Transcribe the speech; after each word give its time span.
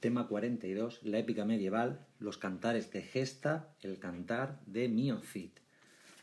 Tema 0.00 0.28
42, 0.28 1.02
la 1.02 1.18
épica 1.18 1.44
medieval, 1.44 2.06
los 2.20 2.38
cantares 2.38 2.92
de 2.92 3.02
gesta, 3.02 3.74
el 3.82 3.98
cantar 3.98 4.60
de 4.64 4.88
Miocid. 4.88 5.50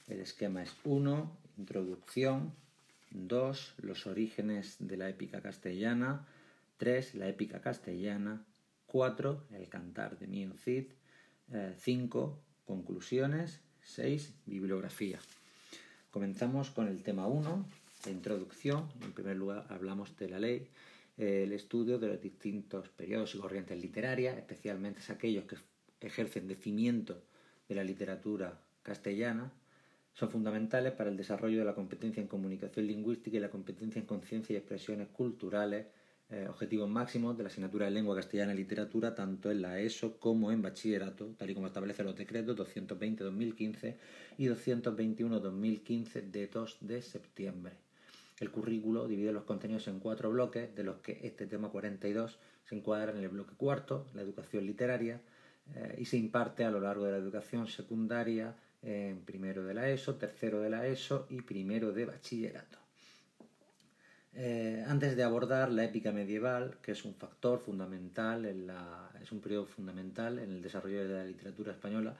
El 0.08 0.22
esquema 0.22 0.64
es 0.64 0.74
1, 0.86 1.38
introducción, 1.58 2.54
2, 3.12 3.74
los 3.80 4.08
orígenes 4.08 4.78
de 4.80 4.96
la 4.96 5.10
épica 5.10 5.42
castellana, 5.42 6.26
3, 6.78 7.16
la 7.16 7.28
épica 7.28 7.60
castellana, 7.60 8.46
4, 8.88 9.44
el 9.52 9.68
cantar 9.68 10.20
de 10.20 10.28
Miocid, 10.28 10.86
5, 11.78 12.40
eh, 12.40 12.66
conclusiones, 12.66 13.60
6, 13.82 14.36
bibliografía. 14.46 15.20
Comenzamos 16.12 16.70
con 16.70 16.88
el 16.88 17.04
tema 17.04 17.28
1, 17.28 17.66
la 18.06 18.12
introducción. 18.12 18.88
En 19.02 19.12
primer 19.12 19.36
lugar 19.36 19.68
hablamos 19.70 20.16
de 20.16 20.30
la 20.30 20.40
ley 20.40 20.70
el 21.18 21.54
estudio 21.54 21.98
de 21.98 22.08
los 22.10 22.22
distintos 22.22 22.90
periodos 22.90 23.36
y 23.36 23.40
corrientes 23.40 23.82
literarias, 23.82 24.38
especialmente 24.38 25.02
aquellos 25.10 25.46
que 25.46 25.58
ejercen 26.02 26.48
de 26.48 26.56
cimiento 26.56 27.24
de 27.70 27.76
la 27.76 27.84
literatura 27.84 28.60
castellana, 28.84 29.52
son 30.14 30.30
fundamentales 30.30 30.94
para 30.94 31.10
el 31.10 31.18
desarrollo 31.18 31.60
de 31.60 31.66
la 31.66 31.76
competencia 31.76 32.22
en 32.22 32.28
comunicación 32.28 32.88
lingüística 32.88 33.36
y 33.38 33.40
la 33.40 33.50
competencia 33.50 34.00
en 34.00 34.06
conciencia 34.06 34.54
y 34.54 34.58
expresiones 34.58 35.10
culturales, 35.10 35.88
eh, 36.30 36.48
objetivos 36.50 36.90
máximos 36.90 37.38
de 37.38 37.44
la 37.44 37.50
asignatura 37.50 37.86
de 37.86 37.92
lengua 37.92 38.16
castellana 38.16 38.54
y 38.54 38.58
literatura, 38.58 39.14
tanto 39.14 39.52
en 39.52 39.62
la 39.62 39.80
ESO 39.80 40.20
como 40.20 40.52
en 40.52 40.62
bachillerato, 40.62 41.36
tal 41.38 41.50
y 41.50 41.54
como 41.54 41.68
establecen 41.68 42.06
los 42.06 42.16
decretos 42.16 42.58
220-2015 42.58 43.96
y 44.38 44.48
221-2015 44.48 46.32
de 46.32 46.48
2 46.48 46.78
de 46.82 47.02
septiembre. 47.02 47.74
El 48.40 48.52
currículo 48.52 49.08
divide 49.08 49.32
los 49.32 49.44
contenidos 49.44 49.88
en 49.88 50.00
cuatro 50.00 50.30
bloques, 50.30 50.76
de 50.76 50.84
los 50.84 50.98
que 50.98 51.20
este 51.24 51.48
tema 51.48 51.70
42 51.70 52.38
se 52.66 52.76
encuadra 52.76 53.12
en 53.12 53.20
el 53.20 53.30
bloque 53.30 53.54
cuarto, 53.56 54.08
la 54.14 54.22
educación 54.22 54.66
literaria, 54.66 55.22
eh, 55.74 55.96
y 55.98 56.06
se 56.06 56.18
imparte 56.18 56.66
a 56.66 56.72
lo 56.72 56.80
largo 56.80 57.06
de 57.06 57.12
la 57.12 57.18
educación 57.18 57.68
secundaria 57.68 58.56
en 58.82 59.22
primero 59.22 59.64
de 59.64 59.74
la 59.74 59.90
ESO, 59.90 60.16
tercero 60.16 60.60
de 60.60 60.70
la 60.70 60.86
ESO 60.86 61.28
y 61.30 61.42
primero 61.42 61.92
de 61.92 62.06
bachillerato. 62.06 62.78
Eh, 64.34 64.84
antes 64.86 65.16
de 65.16 65.24
abordar 65.24 65.72
la 65.72 65.86
épica 65.86 66.12
medieval, 66.12 66.78
que 66.82 66.92
es 66.92 67.06
un 67.06 67.16
factor 67.16 67.60
fundamental, 67.60 68.46
es 68.46 69.32
un 69.32 69.40
periodo 69.40 69.66
fundamental 69.66 70.40
en 70.40 70.52
el 70.52 70.62
desarrollo 70.62 71.08
de 71.08 71.14
la 71.14 71.24
literatura 71.24 71.72
española, 71.72 72.16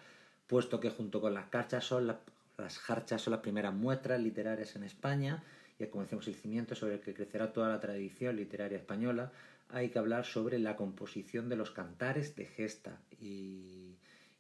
puesto 0.48 0.80
que 0.80 0.90
junto 0.90 1.20
con 1.20 1.34
las 1.34 1.48
carchas 1.48 1.84
son 1.84 2.08
las 2.08 2.80
jarchas 2.80 3.22
son 3.22 3.32
las 3.32 3.42
primeras 3.42 3.74
muestras 3.74 4.22
literarias 4.22 4.78
en 4.78 4.86
España 4.86 5.44
y 5.78 5.86
como 5.88 6.04
decimos 6.04 6.28
el 6.28 6.36
cimiento 6.36 6.76
sobre 6.76 6.96
el 6.96 7.02
que 7.02 7.14
crecerá 7.14 7.52
toda 7.52 7.70
la 7.70 7.80
tradición 7.80 8.36
literaria 8.36 8.78
española, 8.78 9.32
hay 9.70 9.90
que 9.90 10.00
hablar 10.00 10.26
sobre 10.26 10.60
la 10.60 10.76
composición 10.76 11.50
de 11.50 11.56
los 11.56 11.72
cantares 11.72 12.36
de 12.36 12.46
gesta 12.46 13.02
y, 13.20 13.98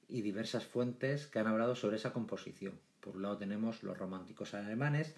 diversas 0.08 0.66
fuentes 0.66 1.28
que 1.28 1.40
han 1.40 1.48
hablado 1.48 1.76
sobre 1.76 1.98
esa 1.98 2.14
composición. 2.14 2.80
Por 3.00 3.18
un 3.18 3.24
lado 3.24 3.38
tenemos 3.38 3.84
los 3.84 3.98
románticos 3.98 4.54
alemanes, 4.54 5.14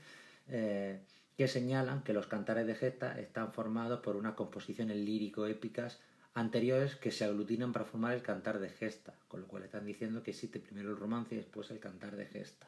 eh, 0.49 0.99
que 1.37 1.47
señalan 1.47 2.03
que 2.03 2.13
los 2.13 2.27
cantares 2.27 2.65
de 2.65 2.75
gesta 2.75 3.19
están 3.19 3.53
formados 3.53 3.99
por 3.99 4.15
unas 4.15 4.33
composiciones 4.33 4.97
lírico-épicas 4.97 5.99
anteriores 6.33 6.95
que 6.95 7.11
se 7.11 7.25
aglutinan 7.25 7.73
para 7.73 7.85
formar 7.85 8.13
el 8.13 8.21
cantar 8.21 8.59
de 8.59 8.69
gesta, 8.69 9.13
con 9.27 9.41
lo 9.41 9.47
cual 9.47 9.63
están 9.63 9.85
diciendo 9.85 10.23
que 10.23 10.31
existe 10.31 10.59
primero 10.59 10.89
el 10.89 10.97
romance 10.97 11.35
y 11.35 11.37
después 11.37 11.69
el 11.71 11.79
cantar 11.79 12.15
de 12.15 12.25
gesta. 12.25 12.67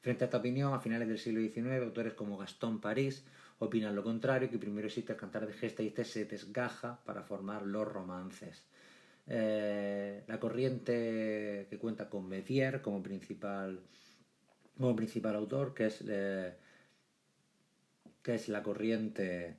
Frente 0.00 0.24
a 0.24 0.26
esta 0.26 0.38
opinión, 0.38 0.72
a 0.72 0.80
finales 0.80 1.08
del 1.08 1.18
siglo 1.18 1.40
XIX, 1.40 1.82
autores 1.82 2.14
como 2.14 2.38
Gastón 2.38 2.80
París 2.80 3.24
opinan 3.58 3.94
lo 3.94 4.02
contrario, 4.02 4.50
que 4.50 4.58
primero 4.58 4.86
existe 4.86 5.12
el 5.12 5.18
cantar 5.18 5.46
de 5.46 5.52
gesta 5.52 5.82
y 5.82 5.88
este 5.88 6.04
se 6.04 6.24
desgaja 6.24 6.98
para 7.04 7.22
formar 7.22 7.62
los 7.66 7.86
romances. 7.86 8.64
Eh, 9.26 10.24
la 10.26 10.40
corriente 10.40 11.66
que 11.68 11.78
cuenta 11.78 12.08
con 12.08 12.26
Mézières 12.28 12.80
como 12.80 13.02
principal, 13.02 13.80
como 14.78 14.96
principal 14.96 15.34
autor, 15.36 15.74
que 15.74 15.86
es, 15.86 16.02
eh, 16.08 16.54
que 18.22 18.34
es 18.34 18.48
la 18.48 18.62
corriente... 18.62 19.56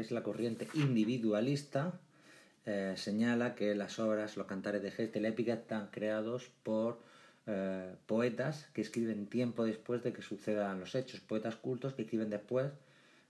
Es 0.00 0.10
la 0.10 0.22
corriente 0.22 0.66
individualista, 0.72 2.00
eh, 2.64 2.94
señala 2.96 3.54
que 3.54 3.74
las 3.74 3.98
obras, 3.98 4.38
los 4.38 4.46
cantares 4.46 4.82
de 4.82 4.90
gesta 4.90 5.18
y 5.18 5.20
la 5.20 5.28
épica 5.28 5.52
están 5.52 5.88
creados 5.88 6.50
por 6.62 7.02
eh, 7.46 7.94
poetas 8.06 8.70
que 8.72 8.80
escriben 8.80 9.26
tiempo 9.26 9.62
después 9.62 10.02
de 10.02 10.14
que 10.14 10.22
sucedan 10.22 10.80
los 10.80 10.94
hechos, 10.94 11.20
poetas 11.20 11.56
cultos 11.56 11.92
que 11.92 12.02
escriben 12.02 12.30
después 12.30 12.72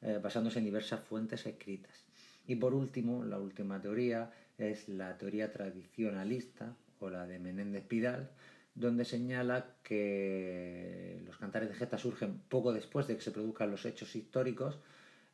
eh, 0.03 0.21
basándose 0.23 0.61
en 0.61 0.67
diversas 0.67 1.01
fuentes 1.01 1.45
escritas. 1.45 2.05
Y 2.47 2.55
por 2.55 2.73
último, 2.73 3.25
la 3.25 3.41
última 3.41 3.83
teoría 3.83 4.31
es 4.57 4.89
la 4.89 5.19
teoría 5.19 5.53
tradicionalista 5.53 6.77
o 7.01 7.11
la 7.11 7.27
de 7.27 7.41
Menéndez 7.41 7.85
Pidal, 7.85 8.31
donde 8.77 9.05
señala 9.05 9.75
que 9.83 11.21
los 11.27 11.37
cantares 11.37 11.69
de 11.69 11.75
gesta 11.75 11.99
surgen 11.99 12.39
poco 12.49 12.73
después 12.73 13.09
de 13.09 13.17
que 13.17 13.23
se 13.23 13.33
produzcan 13.33 13.73
los 13.73 13.85
hechos 13.85 14.15
históricos, 14.15 14.79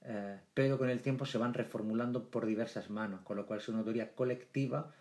eh, 0.09 0.39
pero 0.55 0.79
con 0.79 0.89
el 0.89 1.01
tiempo 1.01 1.27
se 1.27 1.37
van 1.37 1.53
reformulando 1.53 2.31
por 2.31 2.47
diversas 2.47 2.91
manos, 2.91 3.23
con 3.23 3.37
lo 3.37 3.47
cual 3.47 3.59
es 3.59 3.69
una 3.69 3.79
autoría 3.79 4.15
colectiva 4.15 4.93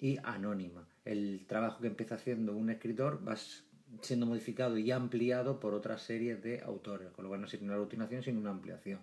y 0.00 0.18
anónima. 0.22 0.86
El 1.04 1.44
trabajo 1.46 1.80
que 1.82 1.88
empieza 1.88 2.14
haciendo 2.14 2.56
un 2.56 2.70
escritor 2.70 3.20
va 3.26 3.36
siendo 4.00 4.26
modificado 4.26 4.78
y 4.78 4.90
ampliado 4.90 5.60
por 5.60 5.74
otra 5.74 5.98
serie 5.98 6.36
de 6.36 6.62
autores, 6.62 7.10
con 7.10 7.24
lo 7.24 7.28
cual 7.28 7.42
no 7.42 7.46
es 7.46 7.54
una 7.54 7.74
aglutinación 7.74 8.22
sino 8.22 8.40
una 8.40 8.50
ampliación. 8.50 9.00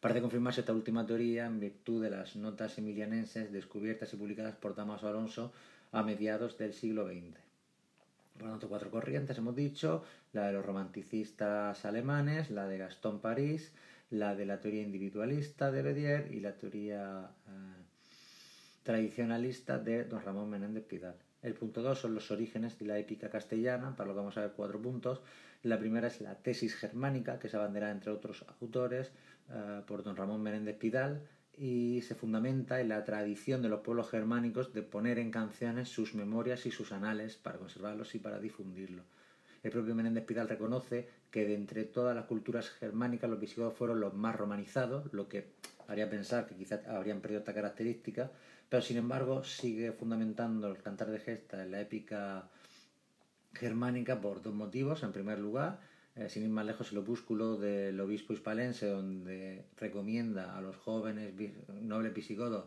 Parece 0.00 0.22
confirmarse 0.22 0.60
esta 0.60 0.72
última 0.72 1.06
teoría 1.06 1.46
en 1.46 1.60
virtud 1.60 2.02
de 2.02 2.10
las 2.10 2.36
notas 2.36 2.78
emilianenses 2.78 3.52
descubiertas 3.52 4.12
y 4.12 4.16
publicadas 4.16 4.54
por 4.56 4.74
Damaso 4.74 5.08
Alonso 5.08 5.52
a 5.92 6.02
mediados 6.02 6.56
del 6.56 6.72
siglo 6.72 7.06
XX. 7.06 7.38
Por 8.34 8.42
lo 8.46 8.50
tanto, 8.50 8.68
cuatro 8.68 8.90
corrientes 8.90 9.38
hemos 9.38 9.54
dicho, 9.54 10.02
la 10.32 10.46
de 10.46 10.54
los 10.54 10.66
romanticistas 10.66 11.84
alemanes, 11.84 12.50
la 12.50 12.66
de 12.66 12.78
Gastón 12.78 13.20
París, 13.20 13.72
la 14.14 14.34
de 14.34 14.46
la 14.46 14.60
teoría 14.60 14.82
individualista 14.82 15.70
de 15.70 15.82
Bedier 15.82 16.32
y 16.32 16.40
la 16.40 16.56
teoría 16.56 17.30
eh, 17.48 17.82
tradicionalista 18.82 19.78
de 19.78 20.04
don 20.04 20.22
Ramón 20.22 20.50
Menéndez 20.50 20.84
Pidal. 20.84 21.16
El 21.42 21.54
punto 21.54 21.82
2 21.82 21.98
son 21.98 22.14
los 22.14 22.30
orígenes 22.30 22.78
de 22.78 22.86
la 22.86 22.98
épica 22.98 23.28
castellana, 23.28 23.96
para 23.96 24.08
lo 24.08 24.14
que 24.14 24.18
vamos 24.18 24.38
a 24.38 24.42
ver 24.42 24.52
cuatro 24.52 24.80
puntos. 24.80 25.20
La 25.62 25.78
primera 25.78 26.08
es 26.08 26.20
la 26.20 26.36
tesis 26.36 26.74
germánica, 26.74 27.38
que 27.38 27.48
se 27.48 27.56
abandera 27.56 27.90
entre 27.90 28.12
otros 28.12 28.44
autores 28.60 29.10
eh, 29.50 29.82
por 29.86 30.04
don 30.04 30.16
Ramón 30.16 30.42
Menéndez 30.42 30.76
Pidal 30.78 31.22
y 31.56 32.00
se 32.02 32.14
fundamenta 32.14 32.80
en 32.80 32.88
la 32.88 33.04
tradición 33.04 33.62
de 33.62 33.68
los 33.68 33.80
pueblos 33.80 34.10
germánicos 34.10 34.72
de 34.72 34.82
poner 34.82 35.18
en 35.18 35.30
canciones 35.30 35.88
sus 35.88 36.14
memorias 36.14 36.66
y 36.66 36.70
sus 36.70 36.92
anales 36.92 37.36
para 37.36 37.58
conservarlos 37.58 38.14
y 38.14 38.18
para 38.18 38.40
difundirlos. 38.40 39.04
El 39.64 39.70
propio 39.70 39.94
Menéndez 39.94 40.26
Pidal 40.26 40.46
reconoce 40.46 41.08
que 41.30 41.46
de 41.46 41.54
entre 41.54 41.84
todas 41.84 42.14
las 42.14 42.26
culturas 42.26 42.68
germánicas 42.68 43.30
los 43.30 43.40
visigodos 43.40 43.74
fueron 43.74 43.98
los 43.98 44.12
más 44.12 44.36
romanizados, 44.36 45.10
lo 45.14 45.26
que 45.26 45.46
haría 45.88 46.10
pensar 46.10 46.46
que 46.46 46.54
quizás 46.54 46.86
habrían 46.86 47.20
perdido 47.20 47.40
esta 47.40 47.54
característica, 47.54 48.30
pero 48.68 48.82
sin 48.82 48.98
embargo 48.98 49.42
sigue 49.42 49.92
fundamentando 49.92 50.68
el 50.68 50.82
cantar 50.82 51.10
de 51.10 51.18
gesta 51.18 51.62
en 51.62 51.72
la 51.72 51.80
épica 51.80 52.50
germánica 53.54 54.20
por 54.20 54.42
dos 54.42 54.54
motivos. 54.54 55.02
En 55.02 55.12
primer 55.12 55.38
lugar, 55.38 55.80
eh, 56.14 56.28
sin 56.28 56.42
ir 56.42 56.50
más 56.50 56.66
lejos, 56.66 56.92
el 56.92 56.98
opúsculo 56.98 57.56
del 57.56 57.98
obispo 58.00 58.34
hispalense, 58.34 58.86
donde 58.86 59.64
recomienda 59.78 60.58
a 60.58 60.60
los 60.60 60.76
jóvenes 60.76 61.32
nobles 61.80 62.12
visigodos 62.12 62.66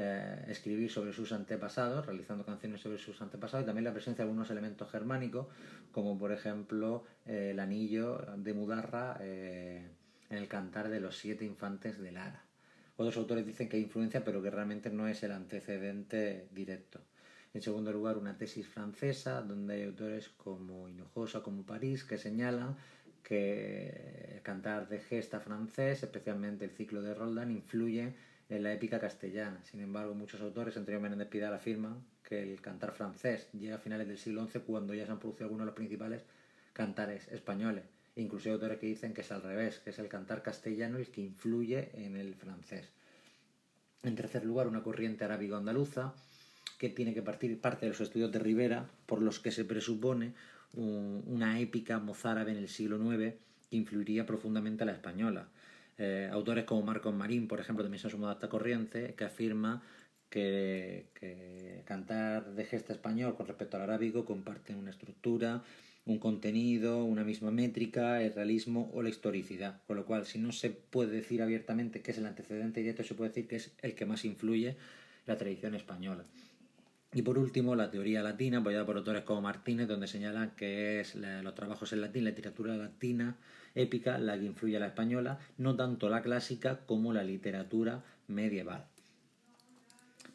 eh, 0.00 0.44
escribir 0.46 0.92
sobre 0.92 1.12
sus 1.12 1.32
antepasados, 1.32 2.06
realizando 2.06 2.44
canciones 2.44 2.80
sobre 2.80 2.98
sus 2.98 3.20
antepasados, 3.20 3.64
y 3.64 3.66
también 3.66 3.82
la 3.82 3.92
presencia 3.92 4.22
de 4.22 4.30
algunos 4.30 4.48
elementos 4.48 4.88
germánicos, 4.88 5.48
como 5.90 6.16
por 6.16 6.30
ejemplo 6.30 7.04
eh, 7.26 7.48
el 7.50 7.58
anillo 7.58 8.24
de 8.36 8.54
Mudarra 8.54 9.18
eh, 9.20 9.88
en 10.30 10.38
el 10.38 10.46
cantar 10.46 10.88
de 10.88 11.00
los 11.00 11.18
siete 11.18 11.44
infantes 11.44 11.98
de 11.98 12.12
Lara. 12.12 12.44
Otros 12.96 13.16
autores 13.16 13.44
dicen 13.44 13.68
que 13.68 13.76
hay 13.76 13.82
influencia, 13.82 14.24
pero 14.24 14.40
que 14.40 14.50
realmente 14.50 14.88
no 14.88 15.08
es 15.08 15.24
el 15.24 15.32
antecedente 15.32 16.46
directo. 16.52 17.00
En 17.52 17.60
segundo 17.60 17.90
lugar, 17.90 18.18
una 18.18 18.38
tesis 18.38 18.68
francesa, 18.68 19.42
donde 19.42 19.74
hay 19.74 19.82
autores 19.82 20.28
como 20.28 20.88
Hinojosa, 20.88 21.42
como 21.42 21.66
París, 21.66 22.04
que 22.04 22.18
señalan 22.18 22.76
que 23.24 24.32
el 24.36 24.42
cantar 24.42 24.88
de 24.88 25.00
gesta 25.00 25.40
francés, 25.40 26.04
especialmente 26.04 26.66
el 26.66 26.70
ciclo 26.70 27.02
de 27.02 27.14
Roldán, 27.14 27.50
influye 27.50 28.14
en 28.48 28.62
la 28.62 28.72
épica 28.72 28.98
castellana. 28.98 29.62
Sin 29.64 29.80
embargo, 29.80 30.14
muchos 30.14 30.40
autores, 30.40 30.76
entre 30.76 30.94
ellos 30.94 31.02
Menéndez 31.02 31.28
Pidal, 31.28 31.54
afirman 31.54 32.02
que 32.22 32.42
el 32.42 32.60
cantar 32.60 32.92
francés 32.92 33.48
llega 33.52 33.76
a 33.76 33.78
finales 33.78 34.08
del 34.08 34.18
siglo 34.18 34.46
XI 34.46 34.60
cuando 34.60 34.94
ya 34.94 35.06
se 35.06 35.12
han 35.12 35.18
producido 35.18 35.46
algunos 35.46 35.64
de 35.64 35.70
los 35.70 35.76
principales 35.76 36.22
cantares 36.72 37.28
españoles. 37.28 37.84
Incluso 38.16 38.48
hay 38.48 38.54
autores 38.54 38.78
que 38.78 38.86
dicen 38.86 39.14
que 39.14 39.20
es 39.20 39.30
al 39.30 39.42
revés, 39.42 39.78
que 39.78 39.90
es 39.90 39.98
el 39.98 40.08
cantar 40.08 40.42
castellano 40.42 40.98
el 40.98 41.08
que 41.08 41.20
influye 41.20 41.90
en 41.94 42.16
el 42.16 42.34
francés. 42.34 42.88
En 44.02 44.14
tercer 44.16 44.44
lugar, 44.44 44.66
una 44.66 44.82
corriente 44.82 45.24
arábigo-andaluza 45.24 46.14
que 46.78 46.88
tiene 46.88 47.14
que 47.14 47.22
partir 47.22 47.60
parte 47.60 47.86
de 47.86 47.90
los 47.90 48.00
estudios 48.00 48.30
de 48.30 48.38
Rivera, 48.38 48.86
por 49.06 49.20
los 49.20 49.40
que 49.40 49.50
se 49.50 49.64
presupone 49.64 50.34
una 50.74 51.58
épica 51.60 51.98
mozárabe 51.98 52.52
en 52.52 52.58
el 52.58 52.68
siglo 52.68 52.96
IX 52.96 53.34
que 53.70 53.76
influiría 53.76 54.26
profundamente 54.26 54.84
a 54.84 54.86
la 54.86 54.92
española. 54.92 55.48
Eh, 55.98 56.28
autores 56.32 56.64
como 56.64 56.82
Marcos 56.82 57.14
Marín, 57.14 57.48
por 57.48 57.60
ejemplo, 57.60 57.84
también 57.84 58.00
se 58.00 58.06
han 58.06 58.12
sumado 58.12 58.30
a 58.30 58.34
esta 58.34 58.48
corriente, 58.48 59.14
que 59.14 59.24
afirma 59.24 59.82
que, 60.30 61.82
cantar 61.86 62.54
de 62.54 62.64
gesta 62.64 62.92
español 62.92 63.34
con 63.34 63.46
respecto 63.46 63.76
al 63.76 63.84
arábigo 63.84 64.24
comparten 64.24 64.76
una 64.76 64.90
estructura, 64.90 65.62
un 66.06 66.18
contenido, 66.18 67.04
una 67.04 67.24
misma 67.24 67.50
métrica, 67.50 68.22
el 68.22 68.32
realismo 68.32 68.90
o 68.94 69.02
la 69.02 69.08
historicidad. 69.08 69.82
Con 69.86 69.96
lo 69.96 70.06
cual, 70.06 70.24
si 70.24 70.38
no 70.38 70.52
se 70.52 70.70
puede 70.70 71.10
decir 71.10 71.42
abiertamente 71.42 72.00
que 72.00 72.12
es 72.12 72.18
el 72.18 72.26
antecedente 72.26 72.80
directo, 72.80 73.04
se 73.04 73.14
puede 73.14 73.30
decir 73.30 73.48
que 73.48 73.56
es 73.56 73.72
el 73.82 73.94
que 73.94 74.06
más 74.06 74.24
influye 74.24 74.76
la 75.26 75.36
tradición 75.36 75.74
española. 75.74 76.24
Y 77.12 77.22
por 77.22 77.38
último, 77.38 77.74
la 77.74 77.90
teoría 77.90 78.22
latina, 78.22 78.58
apoyada 78.58 78.84
por 78.84 78.98
autores 78.98 79.22
como 79.24 79.40
Martínez, 79.40 79.88
donde 79.88 80.06
señalan 80.06 80.50
que 80.56 81.00
es 81.00 81.14
los 81.14 81.54
trabajos 81.54 81.92
en 81.92 82.02
latín, 82.02 82.24
la 82.24 82.30
literatura 82.30 82.76
latina 82.76 83.36
épica, 83.82 84.18
la 84.18 84.38
que 84.38 84.44
influye 84.44 84.76
a 84.76 84.80
la 84.80 84.88
española, 84.88 85.38
no 85.56 85.76
tanto 85.76 86.08
la 86.08 86.22
clásica 86.22 86.80
como 86.86 87.12
la 87.12 87.22
literatura 87.22 88.02
medieval. 88.26 88.84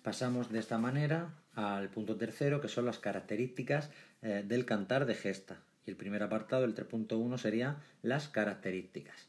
Pasamos 0.02 0.52
de 0.52 0.60
esta 0.60 0.78
manera 0.78 1.34
al 1.56 1.90
punto 1.90 2.16
tercero, 2.16 2.62
que 2.62 2.68
son 2.68 2.86
las 2.86 3.00
características 3.00 3.90
eh, 4.22 4.44
del 4.46 4.66
cantar 4.66 5.06
de 5.06 5.16
gesta. 5.16 5.62
Y 5.86 5.92
el 5.92 5.98
primer 5.98 6.24
apartado, 6.24 6.66
el 6.66 6.76
3.1, 6.76 7.38
sería 7.38 7.78
las 8.02 8.28
características. 8.28 9.28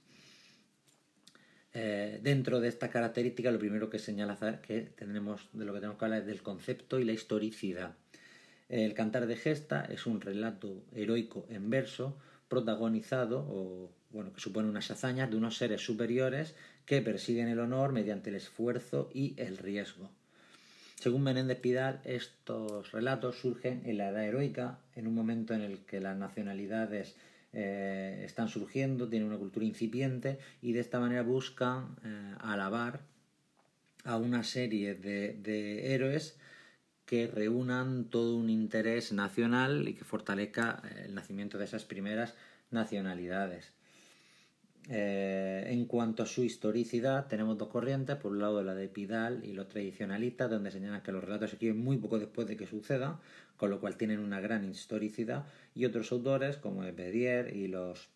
Eh, 1.76 2.20
dentro 2.22 2.61
de 2.61 2.69
esta 2.69 2.88
característica, 2.88 3.50
lo 3.50 3.58
primero 3.58 3.90
que 3.90 3.99
señala 3.99 4.38
que 4.62 4.93
tenemos, 4.96 5.49
de 5.52 5.64
lo 5.64 5.72
que 5.72 5.81
tenemos 5.81 5.99
que 5.99 6.05
hablar 6.05 6.20
es 6.20 6.26
del 6.26 6.43
concepto 6.43 7.00
y 7.00 7.05
la 7.05 7.12
historicidad. 7.12 7.94
El 8.69 8.94
cantar 8.94 9.26
de 9.26 9.37
gesta 9.37 9.84
es 9.84 10.06
un 10.06 10.20
relato 10.20 10.84
heroico 10.94 11.46
en 11.50 11.70
verso, 11.70 12.16
protagonizado, 12.49 13.44
o 13.49 13.90
bueno, 14.14 14.32
que 14.32 14.40
supone 14.40 14.69
unas 14.69 14.90
hazañas 14.90 15.28
de 15.28 15.37
unos 15.37 15.56
seres 15.56 15.84
superiores 15.84 16.55
que 16.87 17.02
persiguen 17.02 17.49
el 17.49 17.58
honor 17.58 17.93
mediante 17.93 18.31
el 18.31 18.37
esfuerzo 18.37 19.11
y 19.12 19.34
el 19.37 19.58
riesgo. 19.58 20.08
Según 21.00 21.25
Menéndez 21.25 21.58
Pidal, 21.58 22.00
estos 22.05 22.93
relatos 22.93 23.37
surgen 23.40 23.82
en 23.84 23.99
la 23.99 24.11
edad 24.11 24.25
heroica, 24.25 24.78
en 24.94 25.08
un 25.08 25.14
momento 25.14 25.52
en 25.52 25.62
el 25.62 25.81
que 25.81 26.00
las 26.00 26.16
nacionalidades 26.16 27.16
eh, 27.52 28.22
están 28.25 28.49
surgiendo, 28.49 29.08
tienen 29.08 29.28
una 29.28 29.37
cultura 29.37 29.66
incipiente 29.66 30.38
y 30.62 30.72
de 30.72 30.81
esta 30.81 31.00
manera 31.00 31.22
buscan 31.22 31.96
eh, 32.05 32.34
alabar 32.40 33.00
a 34.05 34.16
una 34.16 34.44
serie 34.44 34.94
de, 34.94 35.34
de, 35.34 35.94
héroes 35.94 36.38
que 37.05 37.26
reúnan 37.26 38.05
todo 38.05 38.37
un 38.37 38.49
interés 38.49 39.12
nacional 39.12 39.88
y 39.88 39.94
que 39.94 40.05
fortalezca 40.05 40.82
eh, 40.84 41.02
el 41.06 41.14
nacimiento 41.14 41.58
de 41.58 41.64
esas 41.64 41.84
primeras 41.84 42.34
nacionalidades. 42.70 43.72
Eh, 44.90 45.64
en 45.69 45.86
cuanto 45.86 46.22
a 46.22 46.26
su 46.26 46.44
historicidad, 46.44 47.26
tenemos 47.26 47.56
dos 47.56 47.69
corrientes, 47.69 48.16
por 48.16 48.32
un 48.32 48.40
lado 48.40 48.62
la 48.62 48.75
de 48.75 48.88
Pidal 48.88 49.42
y 49.44 49.54
los 49.54 49.69
tradicionalistas, 49.69 50.50
donde 50.50 50.70
señalan 50.70 51.02
que 51.02 51.12
los 51.12 51.25
relatos 51.25 51.50
se 51.50 51.56
escriben 51.56 51.78
muy 51.78 51.96
poco 51.96 52.19
después 52.19 52.46
de 52.46 52.56
que 52.56 52.66
suceda, 52.66 53.20
con 53.56 53.70
lo 53.70 53.81
cual 53.81 53.96
tienen 53.96 54.20
una 54.20 54.40
gran 54.40 54.69
historicidad, 54.69 55.46
y 55.75 55.86
otros 55.86 56.12
autores 56.12 56.58
como 56.58 56.82
Bedier 56.82 57.56
y 57.56 57.69
los 57.69 58.10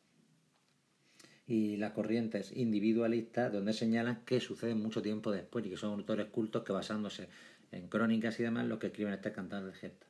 y 1.47 1.79
las 1.79 1.93
corrientes 1.93 2.53
individualistas, 2.55 3.50
donde 3.50 3.73
señalan 3.73 4.23
que 4.26 4.38
suceden 4.38 4.82
mucho 4.82 5.00
tiempo 5.00 5.32
después 5.32 5.64
y 5.64 5.71
que 5.71 5.79
son 5.79 5.93
autores 5.93 6.26
cultos 6.26 6.62
que 6.62 6.75
basándose 6.75 7.31
en 7.73 7.88
crónicas 7.88 8.38
y 8.38 8.43
demás, 8.43 8.67
los 8.67 8.79
que 8.79 8.88
escriben 8.88 9.14
este 9.14 9.32
cantar 9.32 9.64
de 9.64 9.73
gesta. 9.73 10.06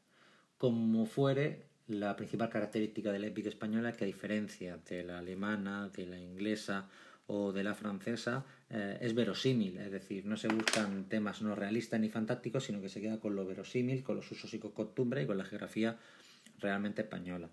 Como 0.58 1.06
fuere, 1.06 1.67
la 1.88 2.14
principal 2.16 2.50
característica 2.50 3.10
de 3.12 3.18
la 3.18 3.26
épica 3.28 3.48
española 3.48 3.90
es 3.90 3.96
que 3.96 4.04
a 4.04 4.06
diferencia 4.06 4.78
de 4.88 5.04
la 5.04 5.18
alemana, 5.18 5.88
de 5.88 6.06
la 6.06 6.18
inglesa 6.18 6.88
o 7.26 7.52
de 7.52 7.64
la 7.64 7.74
francesa, 7.74 8.44
eh, 8.70 8.98
es 9.00 9.14
verosímil, 9.14 9.78
es 9.78 9.90
decir, 9.90 10.24
no 10.24 10.36
se 10.36 10.48
buscan 10.48 11.08
temas 11.08 11.42
no 11.42 11.54
realistas 11.54 12.00
ni 12.00 12.08
fantásticos, 12.08 12.64
sino 12.64 12.80
que 12.80 12.88
se 12.88 13.00
queda 13.00 13.18
con 13.18 13.34
lo 13.34 13.46
verosímil, 13.46 14.02
con 14.02 14.16
los 14.16 14.30
usos 14.30 14.52
y 14.54 14.58
costumbres 14.58 15.24
y 15.24 15.26
con 15.26 15.38
la 15.38 15.44
geografía 15.44 15.98
realmente 16.58 17.02
española. 17.02 17.48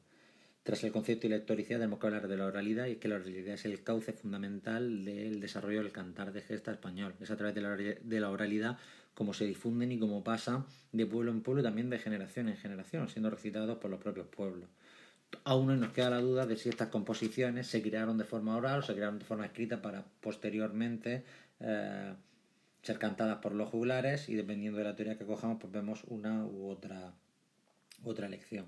Tras 0.64 0.84
el 0.84 0.92
concepto 0.92 1.28
y 1.28 1.30
la 1.30 1.38
historicidad 1.38 1.78
tenemos 1.78 2.00
que 2.00 2.08
hablar 2.08 2.28
de 2.28 2.38
la 2.38 2.48
oralidad 2.48 2.88
y 2.88 2.94
es 2.94 2.98
que 2.98 3.08
la 3.08 3.16
oralidad 3.16 3.54
es 3.54 3.66
el 3.66 3.84
cauce 3.84 4.14
fundamental 4.14 5.06
del 5.06 5.40
desarrollo 5.40 5.84
del 5.84 5.92
cantar 5.92 6.34
de 6.34 6.42
gesta 6.42 6.72
español. 6.72 7.14
Es 7.22 7.30
a 7.30 7.38
través 7.38 7.54
de 7.54 8.20
la 8.20 8.30
oralidad 8.32 8.80
cómo 9.16 9.34
se 9.34 9.46
difunden 9.46 9.92
y 9.92 9.98
cómo 9.98 10.24
pasan 10.24 10.66
de 10.92 11.06
pueblo 11.06 11.32
en 11.32 11.42
pueblo 11.42 11.62
y 11.62 11.64
también 11.64 11.90
de 11.90 11.98
generación 11.98 12.50
en 12.50 12.58
generación, 12.58 13.10
siendo 13.10 13.30
recitados 13.30 13.78
por 13.80 13.90
los 13.90 14.00
propios 14.00 14.28
pueblos. 14.28 14.70
Aún 15.44 15.68
no 15.68 15.76
nos 15.76 15.92
queda 15.92 16.12
la 16.12 16.20
duda 16.20 16.46
de 16.46 16.56
si 16.58 16.70
estas 16.70 16.90
composiciones 16.90 17.68
se 17.68 17.82
crearon 17.82 18.18
de 18.18 18.26
forma 18.26 18.56
oral 18.56 18.80
o 18.80 18.82
se 18.84 18.94
crearon 18.94 19.18
de 19.18 19.26
forma 19.26 19.46
escrita 19.46 19.82
para 19.82 20.06
posteriormente 20.22 21.24
eh, 21.60 22.14
ser 22.84 23.00
cantadas 23.00 23.40
por 23.40 23.54
los 23.54 23.70
juglares 23.70 24.30
y 24.30 24.36
dependiendo 24.36 24.78
de 24.78 24.84
la 24.84 24.96
teoría 24.96 25.18
que 25.18 25.26
cojamos 25.26 25.58
pues 25.60 25.74
vemos 25.74 26.04
una 26.08 26.46
u 26.46 26.70
otra, 26.70 27.14
otra 28.04 28.30
lección. 28.30 28.66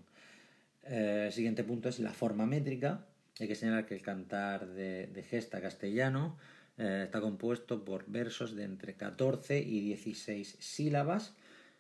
Eh, 0.84 1.26
el 1.28 1.34
siguiente 1.34 1.64
punto 1.64 1.90
es 1.90 2.00
la 2.00 2.14
forma 2.14 2.46
métrica. 2.46 3.06
Hay 3.40 3.48
que 3.48 3.56
señalar 3.56 3.86
que 3.86 3.94
el 3.94 4.02
cantar 4.02 4.68
de 4.68 5.26
gesta 5.30 5.62
castellano 5.62 6.38
eh, 6.78 7.04
está 7.06 7.22
compuesto 7.22 7.84
por 7.84 8.06
versos 8.08 8.56
de 8.56 8.64
entre 8.64 8.96
14 8.96 9.60
y 9.60 9.82
16 9.82 10.58
sílabas. 10.60 11.34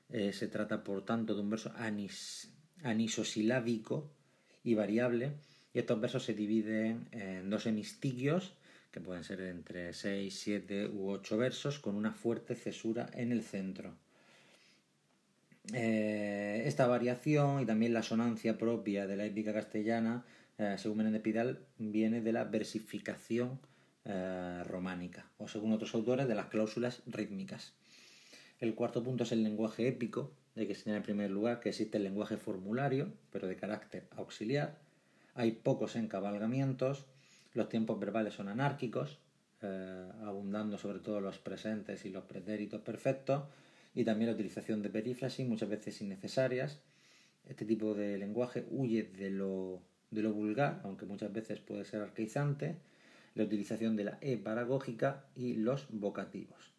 Eh, 0.09 0.33
se 0.33 0.47
trata, 0.47 0.83
por 0.83 1.05
tanto, 1.05 1.35
de 1.35 1.41
un 1.41 1.49
verso 1.49 1.71
anis, 1.75 2.51
anisosilábico 2.83 4.09
y 4.63 4.73
variable. 4.73 5.33
Y 5.73 5.79
estos 5.79 6.01
versos 6.01 6.23
se 6.23 6.33
dividen 6.33 7.07
en 7.11 7.49
dos 7.49 7.67
hemistigios, 7.67 8.53
que 8.91 8.99
pueden 8.99 9.23
ser 9.23 9.41
entre 9.41 9.93
6, 9.93 10.39
7 10.39 10.87
u 10.87 11.09
8 11.11 11.37
versos, 11.37 11.77
con 11.77 11.95
una 11.95 12.13
fuerte 12.13 12.55
cesura 12.55 13.07
en 13.13 13.31
el 13.31 13.43
centro. 13.43 13.93
Eh, 15.73 16.63
esta 16.65 16.87
variación 16.87 17.61
y 17.61 17.65
también 17.65 17.93
la 17.93 18.01
sonancia 18.01 18.57
propia 18.57 19.05
de 19.05 19.17
la 19.17 19.25
épica 19.25 19.53
castellana, 19.53 20.25
según 20.77 20.97
Menéndez 20.97 21.21
Pidal, 21.21 21.59
viene 21.77 22.19
de 22.21 22.31
la 22.31 22.45
versificación 22.45 23.59
eh, 24.09 24.63
románica, 24.65 25.29
o 25.37 25.49
según 25.49 25.73
otros 25.73 25.93
autores, 25.93 26.29
de 26.29 26.35
las 26.35 26.45
cláusulas 26.45 27.01
rítmicas. 27.07 27.73
El 28.61 28.73
cuarto 28.73 29.03
punto 29.03 29.23
es 29.23 29.33
el 29.33 29.43
lenguaje 29.43 29.85
épico, 29.85 30.31
hay 30.55 30.65
que 30.65 30.75
señalar 30.75 31.01
en 31.01 31.03
primer 31.03 31.29
lugar 31.29 31.59
que 31.59 31.69
existe 31.69 31.97
el 31.97 32.03
lenguaje 32.03 32.37
formulario, 32.37 33.11
pero 33.31 33.47
de 33.47 33.57
carácter 33.57 34.07
auxiliar. 34.15 34.77
Hay 35.35 35.51
pocos 35.51 35.97
encabalgamientos, 35.97 37.05
los 37.53 37.67
tiempos 37.67 37.99
verbales 37.99 38.33
son 38.33 38.47
anárquicos, 38.47 39.19
eh, 39.61 40.09
abundando 40.23 40.77
sobre 40.77 40.99
todo 40.99 41.19
los 41.19 41.37
presentes 41.37 42.05
y 42.05 42.09
los 42.09 42.23
pretéritos 42.23 42.81
perfectos, 42.81 43.43
y 43.93 44.05
también 44.05 44.29
la 44.29 44.35
utilización 44.35 44.81
de 44.81 44.89
perífrasis, 44.89 45.45
muchas 45.45 45.67
veces 45.67 46.01
innecesarias. 46.01 46.79
Este 47.45 47.65
tipo 47.65 47.93
de 47.93 48.17
lenguaje 48.17 48.65
huye 48.71 49.03
de 49.03 49.31
lo, 49.31 49.81
de 50.11 50.21
lo 50.21 50.31
vulgar, 50.31 50.79
aunque 50.85 51.05
muchas 51.05 51.33
veces 51.33 51.59
puede 51.59 51.83
ser 51.83 52.01
arcaizante, 52.01 52.77
la 53.37 53.43
utilización 53.43 53.95
de 53.95 54.03
la 54.03 54.17
E 54.21 54.37
paragógica 54.37 55.25
y 55.35 55.55
los 55.55 55.87
vocativos. 55.91 56.73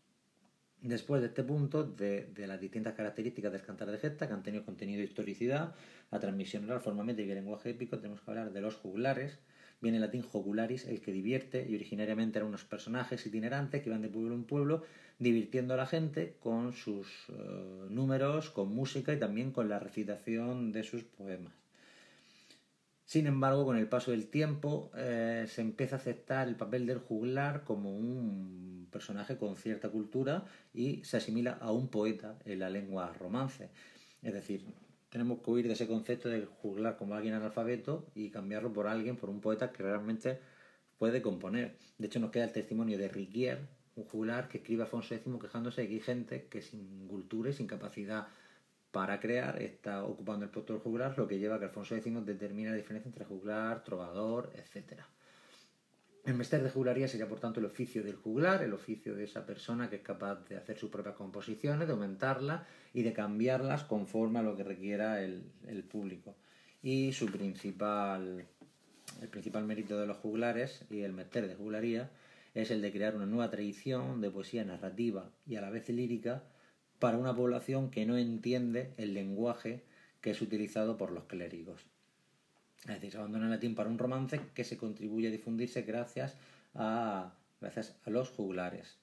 Después 0.81 1.21
de 1.21 1.29
este 1.29 1.43
punto, 1.43 1.85
de, 1.85 2.33
las 2.47 2.61
distintas 2.61 2.95
características 2.95 3.53
del 3.53 3.62
cantar 3.62 3.91
de 3.91 3.99
gesta, 3.99 4.29
que 4.29 4.35
han 4.35 4.43
tenido 4.43 4.65
contenido 4.65 5.03
historicidad, 5.03 5.75
la 6.11 6.21
transmisión 6.21 6.65
oral, 6.65 6.81
forma 6.81 7.03
métrica 7.03 7.33
y 7.33 7.35
lenguaje 7.35 7.71
épico, 7.71 7.99
tenemos 7.99 8.21
que 8.21 8.31
hablar 8.31 8.53
de 8.53 8.61
los 8.61 8.77
jugulares. 8.77 9.38
Viene 9.81 9.99
el 9.99 10.03
latín 10.03 10.23
jugularis, 10.23 10.87
el 10.87 11.00
que 11.00 11.12
divierte, 11.12 11.67
y 11.69 11.75
originariamente 11.75 12.38
eran 12.38 12.49
unos 12.49 12.65
personajes 12.65 13.25
itinerantes 13.27 13.83
que 13.83 13.88
iban 13.88 14.03
de 14.03 14.09
pueblo 14.09 14.35
en 14.35 14.45
pueblo, 14.45 14.85
divirtiendo 15.19 15.75
a 15.75 15.77
la 15.77 15.87
gente 15.87 16.37
con 16.41 16.73
sus 16.73 17.09
eh, 17.29 17.87
números, 17.88 18.50
con 18.50 18.73
música 18.73 19.12
y 19.12 19.19
también 19.19 19.50
con 19.50 19.69
la 19.69 19.79
recitación 19.81 20.73
de 20.73 20.85
sus 20.85 21.03
poemas. 21.05 21.68
Sin 23.09 23.27
embargo, 23.27 23.65
con 23.65 23.79
el 23.79 23.88
paso 23.88 24.11
del 24.11 24.29
tiempo 24.29 24.91
eh, 24.95 25.47
se 25.49 25.62
empieza 25.62 25.97
a 25.97 25.99
aceptar 25.99 26.47
el 26.47 26.57
papel 26.57 26.85
del 26.85 26.99
juglar 26.99 27.65
como 27.65 27.97
un 27.97 28.87
personaje 28.93 29.38
con 29.38 29.57
cierta 29.57 29.88
cultura 29.88 30.45
y 30.75 31.03
se 31.05 31.17
asimila 31.17 31.53
a 31.53 31.73
un 31.73 31.88
poeta 31.88 32.38
en 32.45 32.59
la 32.59 32.69
lengua 32.69 33.11
romance. 33.19 33.71
Es 34.21 34.35
decir, 34.35 34.67
tenemos 35.09 35.38
que 35.41 35.50
huir 35.50 35.67
de 35.67 35.73
ese 35.73 35.87
concepto 35.87 36.29
de 36.29 36.45
juglar 36.45 36.99
como 36.99 37.15
alguien 37.15 37.33
analfabeto 37.33 38.11
y 38.15 38.29
cambiarlo 38.29 38.75
por 38.75 38.87
alguien, 38.87 39.17
por 39.17 39.31
un 39.31 39.41
poeta 39.41 39.73
que 39.73 39.83
realmente 39.83 40.38
puede 40.99 41.23
componer. 41.23 41.79
De 41.97 42.09
hecho, 42.09 42.21
nos 42.21 42.31
queda 42.31 42.45
el 42.45 42.53
testimonio 42.53 42.99
de 42.99 43.09
Riquier, 43.09 43.61
un 43.97 44.05
juglar 44.05 44.50
que 44.50 44.59
escribe 44.59 44.83
a 44.83 44.85
Afonso 44.85 45.15
X 45.15 45.33
quejándose 45.41 45.81
de 45.81 45.88
que 45.88 45.95
hay 45.95 46.00
gente 46.00 46.47
que 46.50 46.61
sin 46.61 47.09
cultura 47.09 47.49
y 47.49 47.55
sin 47.55 47.69
capacidad 47.69 48.29
para 48.90 49.21
crear 49.21 49.61
está 49.62 50.04
ocupando 50.04 50.45
el 50.45 50.50
puesto 50.50 50.73
del 50.73 50.83
juglar, 50.83 51.16
lo 51.18 51.28
que 51.28 51.38
lleva 51.38 51.57
a 51.57 51.59
que 51.59 51.66
Alfonso 51.66 51.95
X 51.97 52.12
determine 52.25 52.71
la 52.71 52.76
diferencia 52.76 53.09
entre 53.09 53.25
juglar, 53.25 53.85
trovador, 53.85 54.50
etc. 54.54 55.02
El 56.25 56.35
mester 56.35 56.62
de 56.62 56.71
juglaría 56.71 57.09
sería, 57.09 57.28
por 57.28 57.40
tanto, 57.40 57.61
el 57.61 57.66
oficio 57.66 58.02
del 58.02 58.16
juglar, 58.16 58.62
el 58.62 58.73
oficio 58.73 59.14
de 59.14 59.25
esa 59.25 59.47
persona 59.47 59.88
que 59.88 59.97
es 59.97 60.02
capaz 60.02 60.45
de 60.49 60.57
hacer 60.57 60.76
sus 60.76 60.90
propias 60.90 61.14
composiciones, 61.14 61.87
de 61.87 61.95
aumentarlas 61.95 62.66
y 62.92 63.02
de 63.02 63.12
cambiarlas 63.12 63.85
conforme 63.85 64.38
a 64.38 64.42
lo 64.42 64.57
que 64.57 64.64
requiera 64.64 65.23
el, 65.23 65.85
público. 65.90 66.37
Y 66.83 67.12
su 67.12 67.26
principal, 67.26 68.47
el 69.21 69.28
principal 69.28 69.64
mérito 69.64 69.99
de 69.99 70.07
los 70.07 70.18
juglares 70.18 70.85
y 70.90 71.00
el 71.00 71.12
mester 71.12 71.49
de 71.49 71.54
juglaría 71.54 72.11
es 72.54 72.71
el 72.71 72.83
de 72.83 72.92
crear 72.92 73.16
una 73.16 73.26
nueva 73.26 73.50
tradición 73.50 74.21
de 74.21 74.30
poesía 74.30 74.64
narrativa 74.64 75.30
y 75.47 75.57
a 75.57 75.61
la 75.61 75.71
vez 75.71 75.88
lírica 75.88 76.42
para 76.99 77.19
una 77.19 77.35
población 77.35 77.90
que 77.90 78.07
no 78.07 78.17
entiende 78.17 78.93
el 78.97 79.14
lenguaje 79.14 79.83
que 80.21 80.31
es 80.31 80.43
utilizado 80.43 80.97
por 80.97 81.12
los 81.12 81.25
clérigos. 81.25 81.85
Es 82.83 82.95
decir, 82.95 83.12
se 83.12 83.19
abandona 83.19 83.47
el 83.47 83.50
latín 83.50 83.75
para 83.75 83.90
un 83.90 83.99
romance 83.99 84.40
que 84.55 84.64
se 84.64 84.76
contribuye 84.76 85.28
a 85.28 85.33
difundirse 85.33 85.83
gracias 85.83 86.37
a, 86.75 87.35
gracias 87.61 87.97
a 88.05 88.11
los 88.11 88.31
juglares. 88.31 88.99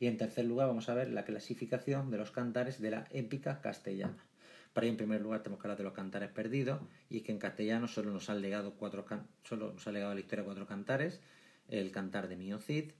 Y 0.00 0.06
en 0.06 0.16
tercer 0.16 0.44
lugar 0.44 0.68
vamos 0.68 0.88
a 0.88 0.94
ver 0.94 1.10
la 1.10 1.24
clasificación 1.24 2.10
de 2.10 2.18
los 2.18 2.30
cantares 2.30 2.80
de 2.80 2.90
la 2.90 3.08
épica 3.10 3.60
castellana. 3.60 4.24
Para 4.72 4.86
ello, 4.86 4.92
en 4.92 4.98
primer 4.98 5.20
lugar, 5.20 5.42
tenemos 5.42 5.60
que 5.60 5.66
hablar 5.66 5.78
de 5.78 5.84
los 5.84 5.92
cantares 5.92 6.30
perdidos, 6.30 6.80
y 7.10 7.18
es 7.18 7.22
que 7.24 7.32
en 7.32 7.38
castellano 7.38 7.88
solo 7.88 8.12
nos 8.12 8.30
han 8.30 8.40
legado, 8.40 8.74
cuatro 8.74 9.04
solo 9.42 9.72
nos 9.72 9.86
ha 9.88 9.92
legado 9.92 10.12
a 10.12 10.14
la 10.14 10.20
historia 10.20 10.44
cuatro 10.44 10.66
cantares, 10.66 11.20
el 11.68 11.90
cantar 11.90 12.28
de 12.28 12.36
Mío 12.36 12.58
Cid, 12.60 12.92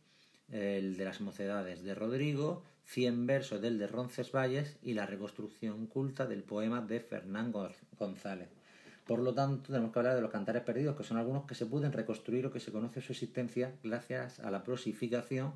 el 0.51 0.97
de 0.97 1.05
las 1.05 1.21
mocedades 1.21 1.85
de 1.85 1.95
Rodrigo, 1.95 2.65
cien 2.89 3.27
versos 3.27 3.61
del 3.61 3.79
de 3.79 3.87
Roncesvalles 3.87 4.79
y 4.83 4.95
la 4.95 5.05
reconstrucción 5.05 5.87
culta 5.87 6.27
del 6.27 6.43
poema 6.43 6.81
de 6.81 7.01
Fernán 7.01 7.53
González. 7.99 8.49
Por 9.07 9.21
lo 9.21 9.35
tanto, 9.35 9.69
tenemos 9.73 9.93
que 9.93 9.99
hablar 9.99 10.17
de 10.17 10.23
los 10.23 10.31
cantares 10.31 10.63
perdidos, 10.63 10.97
que 10.97 11.05
son 11.05 11.19
algunos 11.19 11.45
que 11.45 11.55
se 11.55 11.67
pueden 11.67 11.93
reconstruir 11.93 12.47
o 12.47 12.51
que 12.51 12.61
se 12.61 12.73
conoce 12.73 13.03
su 13.03 13.13
existencia 13.13 13.75
gracias 13.85 14.41
a 14.41 14.51
la 14.51 14.65
prosificación 14.65 15.53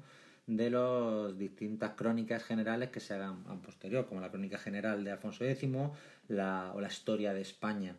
de 0.47 0.69
las 0.71 1.39
distintas 1.39 1.93
crónicas 1.93 2.45
generales 2.45 2.91
que 2.91 3.01
se 3.01 3.15
hagan 3.15 3.45
posterior, 3.63 4.07
como 4.07 4.21
la 4.21 4.31
crónica 4.31 4.59
general 4.59 5.03
de 5.03 5.13
Alfonso 5.13 5.45
X 5.47 5.71
o 5.75 5.95
la 6.29 6.89
historia 6.89 7.33
de 7.33 7.41
España. 7.41 7.97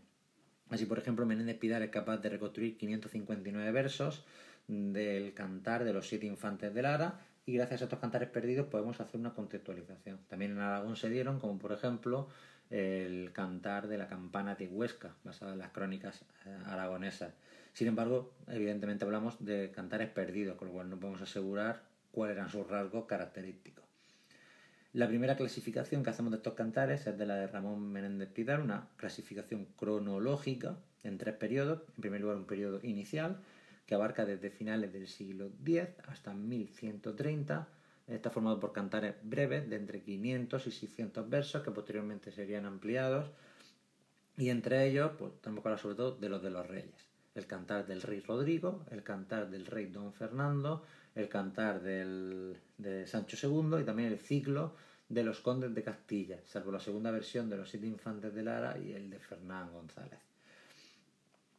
Así, 0.69 0.85
por 0.85 0.99
ejemplo, 0.99 1.25
Menéndez 1.25 1.57
Pidal 1.57 1.81
es 1.81 1.89
capaz 1.89 2.17
de 2.17 2.29
reconstruir 2.29 2.77
559 2.77 3.71
versos 3.71 4.25
del 4.67 5.33
cantar 5.33 5.83
de 5.83 5.93
los 5.93 6.07
siete 6.07 6.27
infantes 6.27 6.73
de 6.73 6.81
Lara 6.83 7.19
y 7.45 7.53
gracias 7.53 7.81
a 7.81 7.83
estos 7.85 7.99
cantares 7.99 8.29
perdidos 8.29 8.67
podemos 8.67 8.99
hacer 8.99 9.19
una 9.19 9.33
contextualización. 9.33 10.19
También 10.27 10.51
en 10.51 10.59
Aragón 10.59 10.95
se 10.95 11.09
dieron, 11.09 11.39
como 11.39 11.59
por 11.59 11.73
ejemplo, 11.73 12.29
el 12.69 13.31
cantar 13.33 13.87
de 13.87 13.97
la 13.97 14.07
campana 14.07 14.55
de 14.55 14.67
Huesca, 14.67 15.15
basada 15.23 15.53
en 15.53 15.59
las 15.59 15.71
crónicas 15.71 16.23
eh, 16.45 16.57
aragonesas. 16.65 17.33
Sin 17.73 17.87
embargo, 17.87 18.33
evidentemente 18.47 19.03
hablamos 19.03 19.43
de 19.43 19.71
cantares 19.71 20.09
perdidos, 20.09 20.57
con 20.57 20.69
lo 20.69 20.73
cual 20.73 20.89
no 20.89 20.99
podemos 20.99 21.21
asegurar 21.21 21.83
cuáles 22.11 22.37
eran 22.37 22.49
sus 22.49 22.67
rasgos 22.67 23.05
característicos. 23.05 23.83
La 24.93 25.07
primera 25.07 25.35
clasificación 25.35 26.03
que 26.03 26.11
hacemos 26.11 26.31
de 26.31 26.37
estos 26.37 26.53
cantares 26.53 27.07
es 27.07 27.17
de 27.17 27.25
la 27.25 27.35
de 27.35 27.47
Ramón 27.47 27.91
Menéndez 27.91 28.29
Pidal, 28.29 28.61
una 28.61 28.89
clasificación 28.95 29.65
cronológica 29.75 30.77
en 31.03 31.17
tres 31.17 31.35
periodos. 31.35 31.81
En 31.95 32.01
primer 32.01 32.21
lugar, 32.21 32.37
un 32.37 32.45
periodo 32.45 32.79
inicial 32.83 33.39
que 33.85 33.95
abarca 33.95 34.25
desde 34.25 34.49
finales 34.49 34.93
del 34.93 35.07
siglo 35.07 35.51
X 35.65 35.89
hasta 36.07 36.33
1130 36.33 37.67
Está 38.07 38.29
formado 38.29 38.59
por 38.59 38.73
cantares 38.73 39.15
breves 39.23 39.69
de 39.69 39.77
entre 39.77 40.01
500 40.01 40.67
y 40.67 40.71
600 40.71 41.29
versos 41.29 41.63
que 41.63 41.71
posteriormente 41.71 42.31
serían 42.31 42.65
ampliados 42.65 43.31
y 44.35 44.49
entre 44.49 44.85
ellos 44.85 45.11
pues, 45.17 45.31
tenemos 45.41 45.63
que 45.63 45.69
hablar 45.69 45.79
sobre 45.79 45.95
todo 45.95 46.15
de 46.17 46.27
los 46.27 46.41
de 46.41 46.49
los 46.49 46.67
reyes. 46.67 47.07
El 47.33 47.47
cantar 47.47 47.87
del 47.87 48.01
rey 48.01 48.19
Rodrigo, 48.19 48.85
el 48.91 49.03
cantar 49.03 49.49
del 49.49 49.65
rey 49.65 49.85
Don 49.85 50.13
Fernando, 50.13 50.83
el 51.15 51.29
cantar 51.29 51.81
del, 51.81 52.57
de 52.77 53.07
Sancho 53.07 53.37
II 53.41 53.81
y 53.81 53.85
también 53.85 54.11
el 54.11 54.19
ciclo 54.19 54.75
de 55.07 55.23
los 55.23 55.39
condes 55.39 55.73
de 55.73 55.83
Castilla, 55.83 56.39
salvo 56.45 56.71
la 56.71 56.79
segunda 56.79 57.11
versión 57.11 57.49
de 57.49 57.57
los 57.57 57.69
siete 57.69 57.87
infantes 57.87 58.33
de 58.33 58.43
Lara 58.43 58.77
y 58.77 58.91
el 58.91 59.09
de 59.09 59.19
Fernán 59.19 59.71
González. 59.71 60.19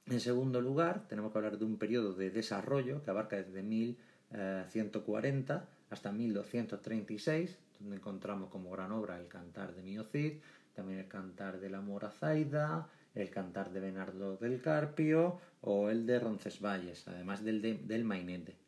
En 0.07 0.21
segundo 0.21 0.61
lugar, 0.61 1.09
tenemos 1.09 1.33
que 1.33 1.39
hablar 1.39 1.59
de 1.59 1.65
un 1.65 1.79
periodo 1.79 2.13
de 2.13 2.31
desarrollo 2.31 3.03
que 3.03 3.11
abarca 3.11 3.37
desde 3.37 3.63
1140 3.63 5.67
hasta 5.89 6.13
1236, 6.13 7.59
donde 7.81 7.97
encontramos 7.97 8.51
como 8.51 8.71
gran 8.71 8.93
obra 8.93 9.19
el 9.19 9.29
Cantar 9.29 9.75
de 9.75 9.83
Mío 9.83 10.05
Cid, 10.05 10.35
también 10.75 10.99
el 10.99 11.09
Cantar 11.09 11.59
de 11.59 11.71
la 11.71 11.81
Morazaida, 11.81 12.87
el 13.15 13.31
Cantar 13.31 13.73
de 13.73 13.81
Bernardo 13.81 14.37
del 14.37 14.61
Carpio 14.61 15.41
o 15.63 15.89
el 15.89 16.05
de 16.05 16.19
Roncesvalles, 16.19 17.09
además 17.09 17.43
del, 17.43 17.87
del 17.87 18.05
Mainete. 18.05 18.59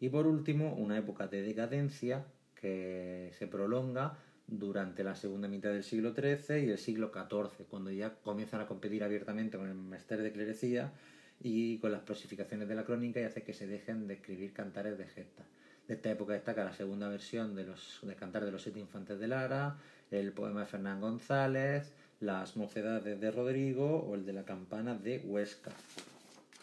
Y 0.00 0.08
por 0.08 0.26
último, 0.26 0.74
una 0.74 0.96
época 0.96 1.26
de 1.26 1.42
decadencia 1.42 2.24
que 2.54 3.34
se 3.38 3.46
prolonga 3.46 4.16
durante 4.46 5.02
la 5.02 5.14
segunda 5.14 5.48
mitad 5.48 5.70
del 5.70 5.82
siglo 5.82 6.14
XIII 6.14 6.64
y 6.64 6.70
el 6.70 6.78
siglo 6.78 7.10
XIV, 7.12 7.66
cuando 7.68 7.90
ya 7.90 8.14
comienzan 8.14 8.60
a 8.60 8.66
competir 8.66 9.02
abiertamente 9.02 9.56
con 9.56 9.68
el 9.68 9.74
mester 9.74 10.22
de 10.22 10.32
clerecía 10.32 10.92
y 11.40 11.78
con 11.78 11.92
las 11.92 12.02
prosificaciones 12.02 12.68
de 12.68 12.74
la 12.74 12.84
crónica 12.84 13.20
y 13.20 13.24
hace 13.24 13.42
que 13.42 13.52
se 13.52 13.66
dejen 13.66 14.06
de 14.06 14.14
escribir 14.14 14.52
cantares 14.52 14.96
de 14.98 15.06
gesta. 15.06 15.44
De 15.88 15.94
esta 15.94 16.10
época 16.10 16.32
destaca 16.32 16.64
la 16.64 16.72
segunda 16.72 17.08
versión 17.08 17.54
de 17.54 17.64
los 17.64 18.00
de 18.02 18.14
Cantar 18.14 18.44
de 18.44 18.50
los 18.50 18.62
Siete 18.62 18.80
Infantes 18.80 19.18
de 19.18 19.28
Lara, 19.28 19.78
el 20.10 20.32
poema 20.32 20.60
de 20.60 20.66
Fernán 20.66 21.00
González, 21.00 21.92
las 22.20 22.56
mocedades 22.56 23.20
de 23.20 23.30
Rodrigo 23.30 23.98
o 24.00 24.14
el 24.14 24.26
de 24.26 24.32
la 24.32 24.44
campana 24.44 24.94
de 24.94 25.18
Huesca. 25.18 25.70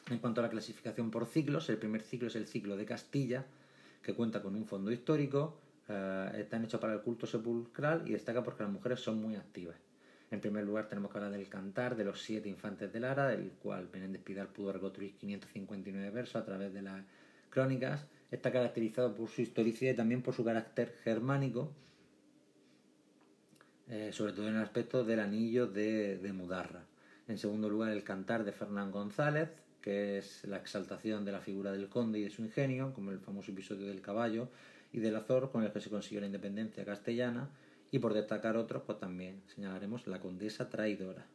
En 0.09 0.17
cuanto 0.17 0.41
a 0.41 0.43
la 0.43 0.49
clasificación 0.49 1.11
por 1.11 1.25
ciclos, 1.25 1.69
el 1.69 1.77
primer 1.77 2.01
ciclo 2.01 2.27
es 2.27 2.35
el 2.35 2.47
ciclo 2.47 2.75
de 2.75 2.85
Castilla, 2.85 3.45
que 4.01 4.13
cuenta 4.13 4.41
con 4.41 4.55
un 4.55 4.65
fondo 4.65 4.91
histórico, 4.91 5.57
eh, 5.89 6.31
están 6.37 6.63
hechos 6.63 6.79
para 6.79 6.93
el 6.93 7.01
culto 7.01 7.25
sepulcral 7.27 8.03
y 8.07 8.13
destaca 8.13 8.43
porque 8.43 8.63
las 8.63 8.71
mujeres 8.71 8.99
son 8.99 9.21
muy 9.21 9.35
activas. 9.35 9.75
En 10.31 10.41
primer 10.41 10.63
lugar 10.65 10.87
tenemos 10.87 11.11
que 11.11 11.17
hablar 11.17 11.31
del 11.31 11.47
cantar 11.47 11.95
de 11.95 12.05
los 12.05 12.21
siete 12.21 12.49
infantes 12.49 12.91
de 12.91 12.99
Lara, 12.99 13.27
del 13.27 13.51
cual 13.51 13.89
Menéndez 13.93 14.21
Pidal 14.23 14.47
pudo 14.47 14.73
reconstruir 14.73 15.15
559 15.17 16.09
versos 16.09 16.37
a 16.37 16.45
través 16.45 16.73
de 16.73 16.81
las 16.81 17.03
crónicas 17.49 18.07
Está 18.33 18.51
caracterizado 18.51 19.13
por 19.13 19.29
su 19.29 19.43
historicidad 19.43 19.93
y 19.93 19.95
también 19.95 20.23
por 20.23 20.33
su 20.33 20.43
carácter 20.43 20.95
germánico, 21.03 21.71
eh, 23.87 24.09
sobre 24.11 24.33
todo 24.33 24.47
en 24.47 24.55
el 24.55 24.63
aspecto 24.63 25.03
del 25.03 25.19
anillo 25.19 25.67
de, 25.67 26.31
Mudarra. 26.33 26.83
En 27.27 27.37
segundo 27.37 27.69
lugar, 27.69 27.91
el 27.91 28.03
cantar 28.03 28.43
de 28.43 28.51
Fernán 28.51 28.89
González, 28.89 29.51
que 29.81 30.17
es 30.17 30.43
la 30.45 30.57
exaltación 30.57 31.25
de 31.25 31.31
la 31.31 31.41
figura 31.41 31.71
del 31.73 31.89
conde 31.89 32.17
y 32.17 32.23
de 32.23 32.31
su 32.31 32.41
ingenio, 32.41 32.91
como 32.95 33.11
el 33.11 33.19
famoso 33.19 33.51
episodio 33.51 33.85
del 33.85 34.01
caballo 34.01 34.49
y 34.93 34.99
del 34.99 35.15
azor, 35.15 35.51
con 35.51 35.63
el 35.63 35.71
que 35.71 35.81
se 35.81 35.89
consiguió 35.89 36.21
la 36.21 36.27
independencia 36.27 36.85
castellana, 36.85 37.49
y 37.91 37.99
por 37.99 38.13
destacar 38.13 38.55
otros, 38.55 38.83
pues 38.85 38.99
también 38.99 39.41
señalaremos 39.53 40.07
la 40.07 40.19
condesa 40.19 40.69
traidora. 40.69 41.25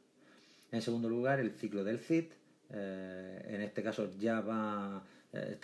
En 0.73 0.83
segundo 0.83 1.09
lugar, 1.09 1.41
el 1.41 1.51
ciclo 1.51 1.85
del 1.85 1.99
Cid, 1.99 2.27
eh, 2.71 3.47
en 3.49 3.61
este 3.61 3.83
caso 3.83 4.11
ya 4.19 4.41
va 4.41 5.03
eh, 5.33 5.59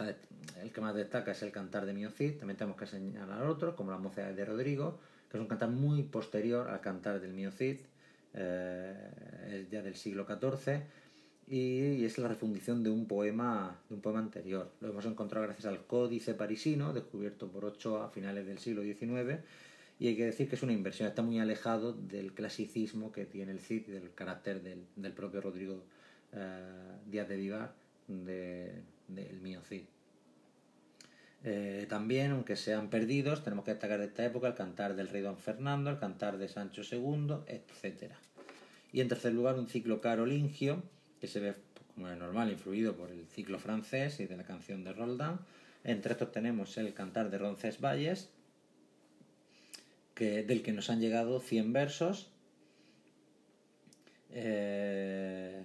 el 0.62 0.72
que 0.72 0.80
más 0.80 0.94
destaca 0.94 1.32
es 1.32 1.42
el 1.42 1.52
cantar 1.52 1.86
de 1.86 2.10
Cid, 2.10 2.38
también 2.38 2.56
tenemos 2.56 2.78
que 2.78 2.86
señalar 2.86 3.44
otros, 3.44 3.74
como 3.74 3.90
la 3.90 3.98
mocedades 3.98 4.36
de 4.36 4.44
Rodrigo, 4.44 5.00
que 5.30 5.38
es 5.38 5.40
un 5.40 5.48
cantar 5.48 5.70
muy 5.70 6.02
posterior 6.02 6.68
al 6.68 6.80
cantar 6.80 7.20
del 7.20 7.32
Miocid, 7.32 7.80
eh, 8.34 9.10
es 9.50 9.70
ya 9.70 9.82
del 9.82 9.96
siglo 9.96 10.26
XIV, 10.26 10.82
y, 11.46 12.04
es 12.04 12.18
la 12.18 12.28
refundición 12.28 12.82
de 12.82 12.90
un 12.90 13.06
poema 13.06 13.80
de 13.88 13.94
un 13.94 14.00
poema 14.00 14.20
anterior. 14.20 14.70
Lo 14.80 14.90
hemos 14.90 15.04
encontrado 15.04 15.46
gracias 15.46 15.66
al 15.66 15.86
Códice 15.86 16.34
Parisino, 16.34 16.92
descubierto 16.92 17.48
por 17.48 17.64
Ochoa 17.64 18.06
a 18.06 18.10
finales 18.10 18.46
del 18.46 18.58
siglo 18.58 18.82
XIX, 18.82 19.40
y 19.98 20.08
hay 20.08 20.16
que 20.16 20.26
decir 20.26 20.48
que 20.48 20.56
es 20.56 20.62
una 20.62 20.72
inversión, 20.72 21.08
está 21.08 21.22
muy 21.22 21.38
alejado 21.38 21.92
del 21.92 22.32
clasicismo 22.32 23.12
que 23.12 23.26
tiene 23.26 23.52
el 23.52 23.60
Cid 23.60 23.88
y 23.88 23.92
del 23.92 24.12
carácter 24.14 24.62
del, 24.62 25.12
propio 25.12 25.40
Rodrigo 25.40 25.84
eh, 26.32 26.98
Díaz 27.06 27.28
de 27.28 27.36
Vivar, 27.36 27.74
de, 28.08 28.82
del 29.08 29.40
Miocid. 29.40 29.84
Eh, 31.46 31.84
también, 31.90 32.32
aunque 32.32 32.56
sean 32.56 32.88
perdidos, 32.88 33.44
tenemos 33.44 33.66
que 33.66 33.72
destacar 33.72 33.98
de 34.00 34.06
esta 34.06 34.24
época 34.24 34.48
el 34.48 34.54
cantar 34.54 34.96
del 34.96 35.08
rey 35.08 35.20
don 35.20 35.36
Fernando, 35.36 35.90
el 35.90 35.98
cantar 35.98 36.38
de 36.38 36.48
Sancho 36.48 36.82
II, 36.90 37.36
etc. 37.46 38.12
Y 38.92 39.02
en 39.02 39.08
tercer 39.08 39.34
lugar, 39.34 39.58
un 39.58 39.68
ciclo 39.68 40.00
carolingio, 40.00 40.82
que 41.25 41.28
se 41.28 41.40
ve, 41.40 41.54
como 41.95 42.11
es 42.11 42.19
normal, 42.19 42.50
influido 42.50 42.95
por 42.95 43.11
el 43.11 43.25
ciclo 43.28 43.59
francés 43.59 44.21
y 44.21 44.26
de 44.26 44.37
la 44.37 44.45
canción 44.45 44.85
de 44.85 44.93
Roldán. 44.93 45.40
Entre 45.83 46.12
estos 46.12 46.33
tenemos 46.33 46.76
el 46.76 46.93
cantar 46.93 47.31
de 47.31 47.38
Roncesvalles, 47.38 48.28
que, 50.14 50.43
del 50.43 50.62
que 50.62 50.73
nos 50.73 50.90
han 50.90 51.00
llegado 51.00 51.40
100 51.40 51.73
versos. 51.73 52.28
Eh, 54.33 55.64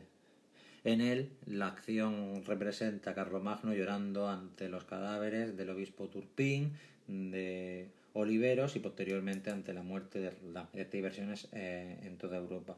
en 0.85 1.01
él, 1.01 1.29
la 1.45 1.67
acción 1.67 2.45
representa 2.45 3.11
a 3.11 3.15
Carlomagno 3.15 3.73
llorando 3.73 4.29
ante 4.29 4.69
los 4.69 4.85
cadáveres 4.85 5.57
del 5.57 5.71
obispo 5.71 6.07
Turpín, 6.07 6.71
de 7.05 7.89
Oliveros 8.13 8.77
y 8.77 8.79
posteriormente 8.79 9.49
ante 9.49 9.73
la 9.73 9.83
muerte 9.83 10.21
de 10.21 10.29
Roldán. 10.29 10.69
Hay 10.73 11.01
versiones 11.01 11.49
eh, 11.51 11.99
en 12.03 12.17
toda 12.17 12.37
Europa. 12.37 12.77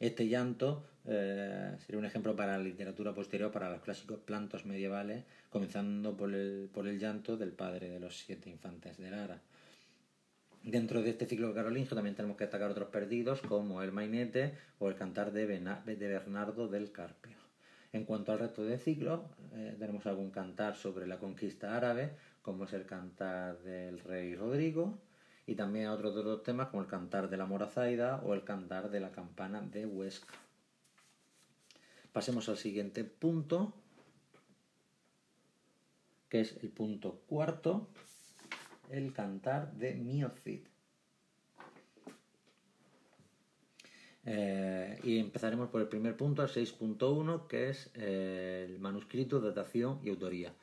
Este 0.00 0.26
llanto 0.28 0.84
eh, 1.06 1.76
sería 1.84 1.98
un 1.98 2.04
ejemplo 2.04 2.34
para 2.34 2.56
la 2.56 2.64
literatura 2.64 3.14
posterior 3.14 3.52
para 3.52 3.70
los 3.70 3.82
clásicos 3.82 4.18
plantos 4.20 4.66
medievales, 4.66 5.24
comenzando 5.50 6.16
por 6.16 6.32
el, 6.34 6.70
por 6.72 6.88
el 6.88 6.98
llanto 6.98 7.36
del 7.36 7.52
padre 7.52 7.90
de 7.90 8.00
los 8.00 8.18
siete 8.18 8.50
infantes 8.50 8.98
de 8.98 9.10
Lara. 9.10 9.40
Dentro 10.62 11.02
de 11.02 11.10
este 11.10 11.26
ciclo 11.26 11.52
carolingio 11.52 11.94
también 11.94 12.16
tenemos 12.16 12.38
que 12.38 12.44
destacar 12.44 12.70
otros 12.70 12.88
perdidos 12.88 13.42
como 13.42 13.82
el 13.82 13.92
mainete 13.92 14.54
o 14.78 14.88
el 14.88 14.94
cantar 14.94 15.30
de, 15.30 15.46
de 15.46 16.08
Bernardo 16.08 16.68
del 16.68 16.90
Carpio. 16.90 17.36
En 17.92 18.04
cuanto 18.04 18.32
al 18.32 18.38
resto 18.38 18.64
del 18.64 18.80
ciclo, 18.80 19.28
eh, 19.52 19.76
tenemos 19.78 20.06
algún 20.06 20.30
cantar 20.30 20.74
sobre 20.74 21.06
la 21.06 21.18
conquista 21.18 21.76
árabe, 21.76 22.12
como 22.40 22.64
es 22.64 22.72
el 22.72 22.86
cantar 22.86 23.58
del 23.58 24.00
rey 24.00 24.34
Rodrigo, 24.34 24.98
y 25.46 25.54
también 25.54 25.88
otros 25.88 26.14
dos 26.14 26.42
temas 26.42 26.68
como 26.68 26.82
el 26.82 26.88
cantar 26.88 27.28
de 27.28 27.36
la 27.36 27.46
Morazaida 27.46 28.22
o 28.24 28.34
el 28.34 28.44
cantar 28.44 28.90
de 28.90 29.00
la 29.00 29.12
campana 29.12 29.60
de 29.60 29.86
Huesca. 29.86 30.34
Pasemos 32.12 32.48
al 32.48 32.56
siguiente 32.56 33.04
punto, 33.04 33.74
que 36.28 36.40
es 36.40 36.56
el 36.62 36.70
punto 36.70 37.20
cuarto, 37.26 37.88
el 38.90 39.12
cantar 39.12 39.72
de 39.74 39.94
Miocid. 39.94 40.60
Eh, 44.26 44.98
y 45.02 45.18
empezaremos 45.18 45.68
por 45.68 45.82
el 45.82 45.88
primer 45.88 46.16
punto, 46.16 46.42
el 46.42 46.48
6.1, 46.48 47.46
que 47.46 47.68
es 47.68 47.90
eh, 47.94 48.66
el 48.68 48.78
manuscrito, 48.78 49.40
datación 49.40 50.00
y 50.02 50.08
autoría. 50.08 50.54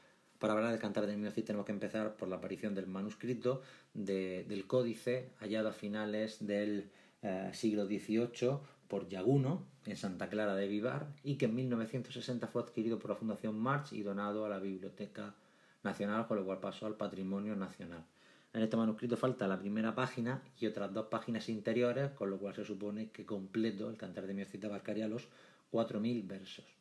Para 0.41 0.53
hablar 0.53 0.71
del 0.71 0.79
cantar 0.79 1.05
de 1.05 1.15
Miocid 1.15 1.43
tenemos 1.43 1.67
que 1.67 1.71
empezar 1.71 2.15
por 2.15 2.27
la 2.27 2.37
aparición 2.37 2.73
del 2.73 2.87
manuscrito 2.87 3.61
del 3.93 4.65
códice 4.65 5.29
hallado 5.39 5.69
a 5.69 5.71
finales 5.71 6.47
del 6.47 6.89
eh, 7.21 7.51
siglo 7.53 7.85
XVIII 7.85 8.57
por 8.87 9.07
Yaguno 9.07 9.63
en 9.85 9.95
Santa 9.95 10.29
Clara 10.29 10.55
de 10.55 10.67
Vivar 10.67 11.13
y 11.23 11.35
que 11.35 11.45
en 11.45 11.53
1960 11.53 12.47
fue 12.47 12.63
adquirido 12.63 12.97
por 12.97 13.11
la 13.11 13.17
Fundación 13.17 13.59
March 13.59 13.93
y 13.93 14.01
donado 14.01 14.43
a 14.43 14.49
la 14.49 14.57
Biblioteca 14.57 15.35
Nacional, 15.83 16.25
con 16.25 16.37
lo 16.37 16.45
cual 16.45 16.59
pasó 16.59 16.87
al 16.87 16.95
Patrimonio 16.95 17.55
Nacional. 17.55 18.03
En 18.51 18.63
este 18.63 18.77
manuscrito 18.77 19.17
falta 19.17 19.47
la 19.47 19.59
primera 19.59 19.93
página 19.93 20.41
y 20.59 20.65
otras 20.65 20.91
dos 20.91 21.05
páginas 21.05 21.49
interiores, 21.49 22.13
con 22.13 22.31
lo 22.31 22.39
cual 22.39 22.55
se 22.55 22.65
supone 22.65 23.11
que 23.11 23.27
completo 23.27 23.91
el 23.91 23.97
Cantar 23.97 24.25
de 24.25 24.33
Miocita 24.33 24.65
abarcaría 24.65 25.07
los 25.07 25.27
4.000 25.71 26.27
versos. 26.27 26.80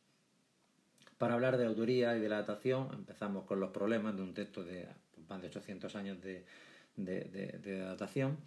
Para 1.21 1.35
hablar 1.35 1.57
de 1.57 1.67
autoría 1.67 2.17
y 2.17 2.19
de 2.19 2.29
la 2.29 2.37
datación, 2.37 2.89
empezamos 2.93 3.45
con 3.45 3.59
los 3.59 3.69
problemas 3.69 4.15
de 4.15 4.23
un 4.23 4.33
texto 4.33 4.63
de 4.63 4.87
más 5.29 5.39
de 5.39 5.49
800 5.49 5.95
años 5.95 6.17
de, 6.19 6.43
datación. 7.85 8.37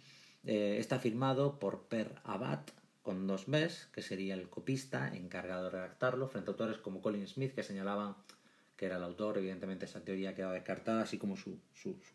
Eh, 0.43 0.75
está 0.77 0.99
firmado 0.99 1.57
por 1.57 1.83
Per 1.83 2.13
Abad, 2.25 2.59
con 3.01 3.27
dos 3.27 3.45
Bs, 3.45 3.87
que 3.93 4.01
sería 4.01 4.33
el 4.33 4.49
copista 4.49 5.07
encargado 5.15 5.63
de 5.63 5.69
redactarlo, 5.69 6.27
frente 6.27 6.49
a 6.49 6.51
autores 6.51 6.77
como 6.79 7.01
Colin 7.01 7.25
Smith, 7.29 7.55
que 7.55 7.63
señalaban 7.63 8.17
que 8.75 8.87
era 8.87 8.97
el 8.97 9.03
autor, 9.03 9.37
evidentemente 9.37 9.85
esa 9.85 10.01
teoría 10.01 10.35
queda 10.35 10.51
descartada, 10.51 11.03
así 11.03 11.17
como 11.17 11.37
su, 11.37 11.57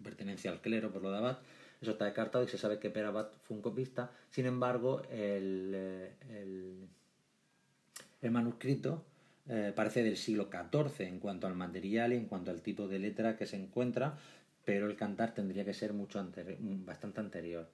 pertenencia 0.04 0.50
al 0.50 0.60
clero 0.60 0.92
por 0.92 1.00
lo 1.00 1.10
de 1.10 1.16
Abad, 1.16 1.38
eso 1.80 1.92
está 1.92 2.04
descartado 2.04 2.44
y 2.44 2.48
se 2.48 2.58
sabe 2.58 2.78
que 2.78 2.90
Per 2.90 3.06
Abad 3.06 3.30
fue 3.44 3.56
un 3.56 3.62
copista, 3.62 4.10
sin 4.28 4.44
embargo 4.44 5.00
el, 5.10 5.72
eh, 5.74 6.88
el, 8.20 8.30
manuscrito 8.30 9.06
eh, 9.52 9.72
parece 9.74 10.04
del 10.04 10.16
siglo 10.16 10.48
XIV 10.48 11.08
en 11.08 11.18
cuanto 11.18 11.48
al 11.48 11.56
material 11.56 12.12
y 12.12 12.16
en 12.16 12.26
cuanto 12.26 12.52
al 12.52 12.62
tipo 12.62 12.86
de 12.86 13.00
letra 13.00 13.36
que 13.36 13.46
se 13.46 13.56
encuentra, 13.56 14.16
pero 14.64 14.88
el 14.88 14.94
cantar 14.94 15.34
tendría 15.34 15.64
que 15.64 15.74
ser 15.74 15.92
mucho 15.92 16.24
bastante 16.86 17.18
anterior. 17.18 17.68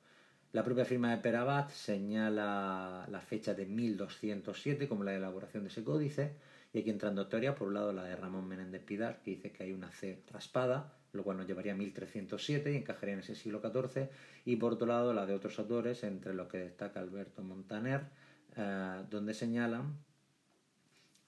La 0.53 0.65
propia 0.65 0.87
firma 0.87 1.15
de 1.15 1.37
Abad 1.37 1.69
señala 1.69 3.07
la 3.11 3.21
fecha 3.21 3.53
de 3.53 3.67
1207 3.67 4.89
como 4.89 5.05
la 5.05 5.15
elaboración 5.15 5.65
de 5.65 5.69
ese 5.69 5.85
códice, 5.85 6.33
y 6.73 6.79
aquí 6.79 6.89
entrando 6.89 7.27
teoría, 7.27 7.55
por 7.55 7.69
un 7.69 7.75
lado 7.75 7.93
la 7.93 8.05
de 8.05 8.17
Ramón 8.17 8.49
Menéndez 8.49 8.83
Pidal, 8.83 9.19
que 9.23 9.33
dice 9.33 9.53
que 9.53 9.65
hay 9.65 9.73
una 9.73 9.91
C 9.91 10.23
raspada, 10.33 10.95
lo 11.13 11.25
cual 11.25 11.37
nos 11.37 11.47
llevaría 11.47 11.73
a 11.73 11.77
1307 11.77 12.73
y 12.73 12.77
encajaría 12.77 13.13
en 13.13 13.21
ese 13.21 13.35
siglo 13.35 13.61
XIV, 13.61 14.09
y 14.47 14.57
por 14.57 14.73
otro 14.73 14.87
lado 14.87 15.13
la 15.13 15.27
de 15.27 15.35
otros 15.35 15.59
autores, 15.59 16.05
entre 16.05 16.33
los 16.33 16.49
que 16.49 16.57
destaca 16.57 17.01
Alberto 17.01 17.43
Montaner, 17.43 18.05
eh, 18.57 19.03
donde 19.11 19.35
señalan 19.35 20.06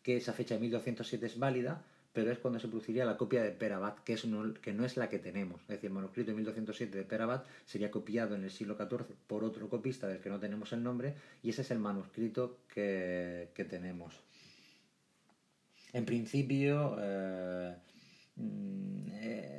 que 0.09 0.16
esa 0.16 0.33
fecha 0.33 0.55
de 0.55 0.61
1207 0.62 1.27
es 1.27 1.38
válida, 1.38 1.83
pero 2.14 2.33
es 2.33 2.38
cuando 2.38 2.59
se 2.59 2.66
produciría 2.66 3.05
la 3.05 3.18
copia 3.18 3.42
de 3.42 3.51
Perabat, 3.51 3.99
que, 4.05 4.14
es 4.14 4.25
no, 4.25 4.55
que 4.55 4.73
no 4.73 4.87
es 4.87 4.97
la 4.97 5.11
que 5.11 5.18
tenemos. 5.18 5.61
Es 5.61 5.68
decir, 5.68 5.88
el 5.88 5.92
manuscrito 5.92 6.31
de 6.31 6.37
1207 6.37 6.97
de 6.97 7.05
Perabat 7.05 7.44
sería 7.66 7.90
copiado 7.90 8.35
en 8.35 8.42
el 8.42 8.51
siglo 8.51 8.79
XIV 8.79 9.05
por 9.27 9.44
otro 9.44 9.68
copista 9.68 10.09
del 10.09 10.21
que 10.21 10.31
no 10.31 10.40
tenemos 10.40 10.73
el 10.73 10.83
nombre, 10.83 11.12
y 11.42 11.51
ese 11.51 11.61
es 11.61 11.71
el 11.73 11.79
manuscrito 11.79 12.57
que 12.73 13.66
tenemos. 13.68 14.18
En 15.92 16.07
principio, 16.07 16.97
eh, 16.99 17.75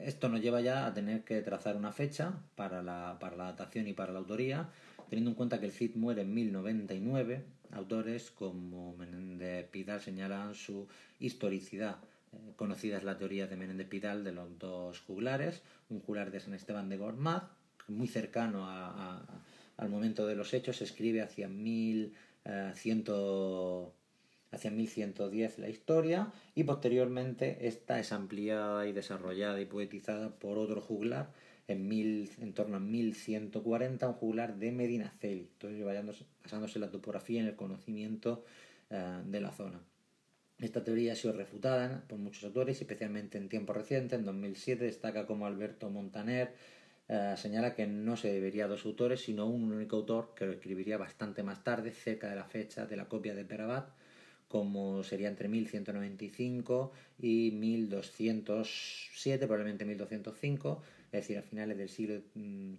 esto 0.10 0.28
nos 0.28 0.42
lleva 0.42 0.60
ya 0.62 0.86
a 0.86 0.94
tener 0.94 1.24
que 1.24 1.42
trazar 1.42 1.76
una 1.78 1.92
fecha 1.92 2.34
para 2.56 2.82
la, 2.82 3.18
para 3.20 3.36
la 3.36 3.46
datación 3.46 3.88
y 3.88 3.94
para 3.94 4.12
la 4.12 4.20
autoría, 4.20 4.70
teniendo 5.10 5.32
en 5.32 5.36
cuenta 5.36 5.60
que 5.60 5.68
el 5.68 5.72
Cid 5.72 5.96
muere 5.96 6.22
en 6.24 6.34
1099. 6.34 7.44
Autores 7.72 8.32
como 8.32 8.96
Menéndez 8.98 9.68
Pidal 9.70 10.02
señalan 10.02 10.56
su 10.56 10.88
historicidad. 11.20 11.98
Eh, 12.34 12.54
conocida 12.56 12.98
es 12.98 13.04
la 13.04 13.18
teoría 13.18 13.46
de 13.48 13.56
Menéndez 13.56 13.88
Pidal 13.88 14.24
de 14.24 14.32
los 14.32 14.58
dos 14.58 15.00
juglares, 15.02 15.62
un 15.90 16.00
juglar 16.00 16.32
de 16.32 16.40
San 16.40 16.56
Esteban 16.56 16.90
de 16.90 16.98
Gormaz, 16.98 17.44
muy 17.88 18.08
cercano 18.08 18.68
al 18.68 19.90
momento 19.90 20.26
de 20.28 20.36
los 20.36 20.54
hechos, 20.54 20.82
escribe 20.82 21.22
hacia 21.22 21.48
1100 21.48 23.04
hacia 24.52 24.72
1110 24.72 25.60
la 25.60 25.70
historia 25.70 26.32
y 26.56 26.64
posteriormente 26.64 27.68
esta 27.68 28.00
es 28.00 28.12
ampliada 28.12 28.88
y 28.88 28.94
desarrollada 28.94 29.60
y 29.62 29.66
poetizada 29.66 30.30
por 30.30 30.58
otro 30.58 30.82
juglar 30.82 31.32
en, 31.68 31.88
mil, 31.88 32.30
en 32.40 32.54
torno 32.54 32.78
a 32.78 32.80
1140, 32.80 34.08
un 34.08 34.14
juglar 34.14 34.58
de 34.58 34.72
Medinaceli, 34.72 35.50
entonces 35.54 36.16
basándose 36.44 36.80
en 36.80 36.82
la 36.82 36.92
topografía 36.92 37.38
y 37.38 37.40
en 37.42 37.48
el 37.48 37.56
conocimiento 37.56 38.44
eh, 38.90 39.22
de 39.26 39.40
la 39.40 39.52
zona. 39.52 39.80
Esta 40.60 40.84
teoría 40.84 41.14
ha 41.14 41.16
sido 41.16 41.34
refutada 41.34 42.04
por 42.08 42.18
muchos 42.18 42.44
autores, 42.44 42.82
especialmente 42.82 43.38
en 43.38 43.48
tiempos 43.48 43.78
recientes. 43.78 44.20
En 44.20 44.26
2007 44.26 44.84
destaca 44.84 45.26
como 45.26 45.46
Alberto 45.46 45.90
Montaner 45.90 46.54
eh, 47.12 47.34
señala 47.38 47.74
que 47.74 47.88
no 47.88 48.16
se 48.16 48.32
debería 48.32 48.66
a 48.66 48.68
dos 48.68 48.86
autores, 48.86 49.22
sino 49.22 49.48
un 49.48 49.72
único 49.72 49.96
autor 49.96 50.36
que 50.36 50.46
lo 50.46 50.52
escribiría 50.52 50.96
bastante 50.96 51.42
más 51.42 51.64
tarde, 51.64 51.92
cerca 51.92 52.30
de 52.30 52.36
la 52.36 52.46
fecha 52.46 52.86
de 52.86 52.96
la 52.96 53.08
copia 53.08 53.34
de 53.34 53.46
Perabat, 53.46 53.90
como 54.50 55.04
sería 55.04 55.30
entre 55.30 55.48
1195 55.48 56.92
y 57.20 57.52
1207, 57.52 59.48
probablemente 59.48 59.86
1205, 59.86 60.82
es 61.06 61.12
decir, 61.12 61.38
a 61.38 61.44
finales 61.44 61.78
del 61.78 61.88
siglo 61.88 62.22
mm, 62.34 62.74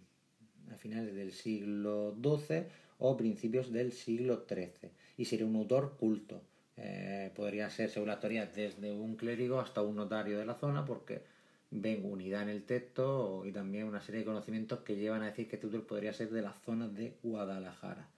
a 0.72 0.76
finales 0.76 1.14
del 1.14 1.33
siglo 1.33 2.14
XII 2.22 2.64
o 2.98 3.16
principios 3.16 3.72
del 3.72 3.92
siglo 3.92 4.44
XIII 4.48 4.90
y 5.16 5.24
sería 5.24 5.46
un 5.46 5.56
autor 5.56 5.96
culto. 5.96 6.42
Eh, 6.76 7.30
podría 7.35 7.68
ser, 7.70 7.90
según 7.90 8.09
la 8.09 8.20
teoría, 8.20 8.46
desde 8.46 8.92
un 8.92 9.16
clérigo 9.16 9.61
hasta 9.61 9.83
un 9.83 9.96
notario 9.96 10.38
de 10.38 10.46
la 10.46 10.54
zona, 10.54 10.85
porque 10.85 11.22
ven 11.70 12.04
unidad 12.04 12.42
en 12.42 12.48
el 12.48 12.64
texto 12.64 13.44
y 13.44 13.52
también 13.52 13.87
una 13.87 14.00
serie 14.00 14.20
de 14.20 14.26
conocimientos 14.26 14.80
que 14.80 14.96
llevan 14.96 15.22
a 15.22 15.26
decir 15.26 15.48
que 15.48 15.56
este 15.56 15.66
autor 15.66 15.87
podría 15.87 16.12
ser 16.12 16.30
de 16.30 16.42
la 16.42 16.52
zona 16.52 16.88
de 16.88 17.16
Guadalajara. 17.22 18.09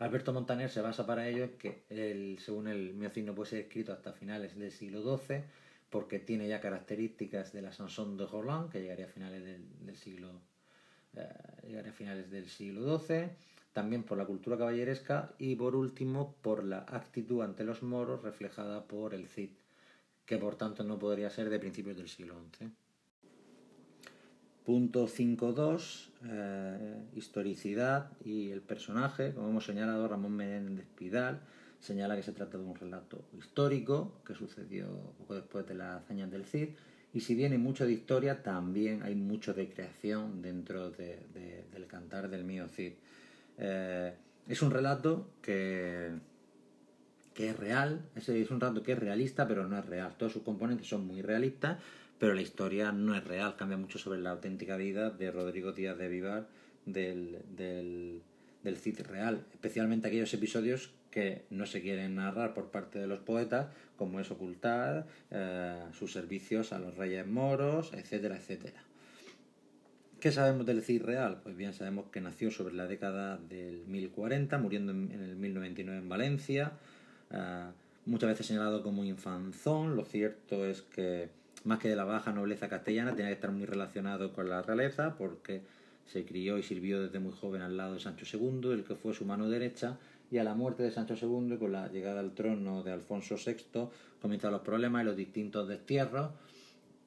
Alberto 0.00 0.32
Montaner 0.32 0.70
se 0.70 0.80
basa 0.80 1.04
para 1.06 1.28
ello 1.28 1.44
en 1.44 1.58
que, 1.58 1.82
el, 1.90 2.38
según 2.38 2.68
el 2.68 2.94
miocid, 2.94 3.22
no 3.22 3.34
puede 3.34 3.50
ser 3.50 3.58
escrito 3.60 3.92
hasta 3.92 4.14
finales 4.14 4.56
del 4.56 4.72
siglo 4.72 5.02
XII, 5.02 5.42
porque 5.90 6.18
tiene 6.18 6.48
ya 6.48 6.58
características 6.58 7.52
de 7.52 7.60
la 7.60 7.70
Sanson 7.70 8.16
de 8.16 8.26
Roland, 8.26 8.70
que 8.70 8.80
llegaría 8.80 9.04
a 9.04 9.08
finales 9.08 9.44
del, 9.44 9.96
siglo 9.96 10.40
eh, 11.14 11.28
llegaría 11.68 11.90
a 11.90 11.94
finales 11.94 12.30
del 12.30 12.48
siglo 12.48 12.98
XII, 12.98 13.28
también 13.74 14.02
por 14.02 14.16
la 14.16 14.24
cultura 14.24 14.56
caballeresca 14.56 15.34
y 15.38 15.54
por 15.54 15.76
último 15.76 16.34
por 16.40 16.64
la 16.64 16.78
actitud 16.78 17.42
ante 17.42 17.64
los 17.64 17.82
moros 17.82 18.22
reflejada 18.22 18.84
por 18.84 19.12
el 19.12 19.28
Cid, 19.28 19.50
que 20.24 20.38
por 20.38 20.56
tanto 20.56 20.82
no 20.82 20.98
podría 20.98 21.28
ser 21.28 21.50
de 21.50 21.58
principios 21.58 21.98
del 21.98 22.08
siglo 22.08 22.36
XI. 22.56 22.70
Punto 24.70 25.08
5.2, 25.08 26.10
eh, 26.30 26.94
historicidad 27.16 28.12
y 28.24 28.50
el 28.50 28.60
personaje. 28.60 29.34
Como 29.34 29.48
hemos 29.48 29.64
señalado, 29.66 30.06
Ramón 30.06 30.36
Menéndez 30.36 30.86
Pidal 30.96 31.40
señala 31.80 32.14
que 32.14 32.22
se 32.22 32.30
trata 32.30 32.56
de 32.56 32.62
un 32.62 32.76
relato 32.76 33.24
histórico 33.36 34.20
que 34.24 34.36
sucedió 34.36 34.86
poco 35.18 35.34
después 35.34 35.66
de 35.66 35.74
las 35.74 36.04
hazañas 36.04 36.30
del 36.30 36.44
Cid. 36.44 36.68
Y 37.12 37.18
si 37.18 37.42
hay 37.42 37.58
mucho 37.58 37.84
de 37.84 37.94
historia, 37.94 38.44
también 38.44 39.02
hay 39.02 39.16
mucho 39.16 39.54
de 39.54 39.68
creación 39.68 40.40
dentro 40.40 40.92
del 40.92 41.86
cantar 41.88 42.30
del 42.30 42.44
mío 42.44 42.68
Cid. 42.68 42.92
Eh, 43.58 44.14
es 44.46 44.62
un 44.62 44.70
relato 44.70 45.30
que, 45.42 46.12
que 47.34 47.50
es 47.50 47.56
real, 47.58 48.02
es 48.14 48.28
un 48.52 48.60
relato 48.60 48.84
que 48.84 48.92
es 48.92 48.98
realista, 49.00 49.48
pero 49.48 49.66
no 49.66 49.76
es 49.76 49.84
real. 49.84 50.14
Todos 50.16 50.32
sus 50.32 50.44
componentes 50.44 50.86
son 50.86 51.08
muy 51.08 51.22
realistas, 51.22 51.78
pero 52.20 52.34
la 52.34 52.42
historia 52.42 52.92
no 52.92 53.16
es 53.16 53.24
real, 53.24 53.56
cambia 53.56 53.78
mucho 53.78 53.98
sobre 53.98 54.20
la 54.20 54.30
auténtica 54.30 54.76
vida 54.76 55.10
de 55.10 55.32
Rodrigo 55.32 55.72
Díaz 55.72 55.96
de 55.96 56.08
Vivar, 56.08 56.46
del, 56.84 57.38
del 57.56 58.76
Cid 58.76 59.00
real, 59.00 59.46
especialmente 59.52 60.06
aquellos 60.06 60.32
episodios 60.34 60.92
que 61.10 61.46
no 61.48 61.64
se 61.64 61.80
quieren 61.80 62.16
narrar 62.16 62.52
por 62.52 62.70
parte 62.70 62.98
de 62.98 63.06
los 63.06 63.20
poetas, 63.20 63.68
como 63.96 64.20
es 64.20 64.30
ocultar 64.30 65.06
eh, 65.30 65.82
sus 65.92 66.12
servicios 66.12 66.74
a 66.74 66.78
los 66.78 66.94
reyes 66.96 67.26
moros, 67.26 67.92
etcétera, 67.94 68.36
etcétera. 68.36 68.84
¿Qué 70.20 70.30
sabemos 70.30 70.66
del 70.66 70.82
Cid 70.82 71.02
real? 71.02 71.40
Pues 71.42 71.56
bien, 71.56 71.72
sabemos 71.72 72.10
que 72.12 72.20
nació 72.20 72.50
sobre 72.50 72.74
la 72.74 72.86
década 72.86 73.38
del 73.38 73.86
1040, 73.86 74.58
muriendo 74.58 74.92
en, 74.92 75.10
el 75.10 75.36
1099 75.36 75.98
en 76.02 76.08
Valencia, 76.10 76.72
eh, 77.30 77.70
muchas 78.04 78.28
veces 78.28 78.46
señalado 78.46 78.82
como 78.82 79.04
infanzón. 79.04 79.96
Lo 79.96 80.04
cierto 80.04 80.66
es 80.66 80.82
que, 80.82 81.30
más 81.64 81.78
que 81.78 81.88
de 81.88 81.96
la 81.96 82.04
baja 82.04 82.32
nobleza 82.32 82.68
castellana, 82.68 83.14
tenía 83.14 83.28
que 83.28 83.34
estar 83.34 83.52
muy 83.52 83.66
relacionado 83.66 84.32
con 84.32 84.48
la 84.48 84.62
realeza, 84.62 85.16
porque 85.16 85.62
se 86.06 86.24
crió 86.24 86.58
y 86.58 86.62
sirvió 86.62 87.02
desde 87.02 87.20
muy 87.20 87.32
joven 87.32 87.62
al 87.62 87.76
lado 87.76 87.94
de 87.94 88.00
Sancho 88.00 88.24
II, 88.36 88.72
el 88.72 88.84
que 88.84 88.96
fue 88.96 89.14
su 89.14 89.24
mano 89.24 89.48
derecha, 89.48 89.98
y 90.30 90.38
a 90.38 90.44
la 90.44 90.54
muerte 90.54 90.82
de 90.82 90.90
Sancho 90.90 91.14
II, 91.14 91.56
con 91.58 91.72
la 91.72 91.88
llegada 91.88 92.20
al 92.20 92.34
trono 92.34 92.82
de 92.82 92.92
Alfonso 92.92 93.36
VI, 93.36 93.88
comienzan 94.22 94.52
los 94.52 94.62
problemas 94.62 95.02
y 95.02 95.06
los 95.06 95.16
distintos 95.16 95.68
destierros. 95.68 96.30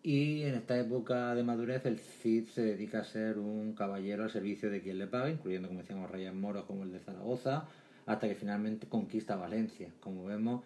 Y 0.03 0.43
en 0.43 0.55
esta 0.55 0.77
época 0.77 1.33
de 1.33 1.43
madurez, 1.43 1.85
el 1.85 1.99
Cid 1.99 2.49
se 2.49 2.61
dedica 2.61 2.99
a 2.99 3.03
ser 3.05 3.39
un 3.39 3.73
caballero 3.73 4.23
al 4.23 4.29
servicio 4.29 4.69
de 4.69 4.81
quien 4.81 4.97
le 4.97 5.07
pague, 5.07 5.31
incluyendo, 5.31 5.69
como 5.69 5.79
decíamos, 5.79 6.11
reyes 6.11 6.33
moros 6.33 6.65
como 6.65 6.83
el 6.83 6.91
de 6.91 6.99
Zaragoza, 6.99 7.69
hasta 8.05 8.27
que 8.27 8.35
finalmente 8.35 8.87
conquista 8.87 9.37
Valencia. 9.37 9.89
Como 10.01 10.25
vemos, 10.25 10.63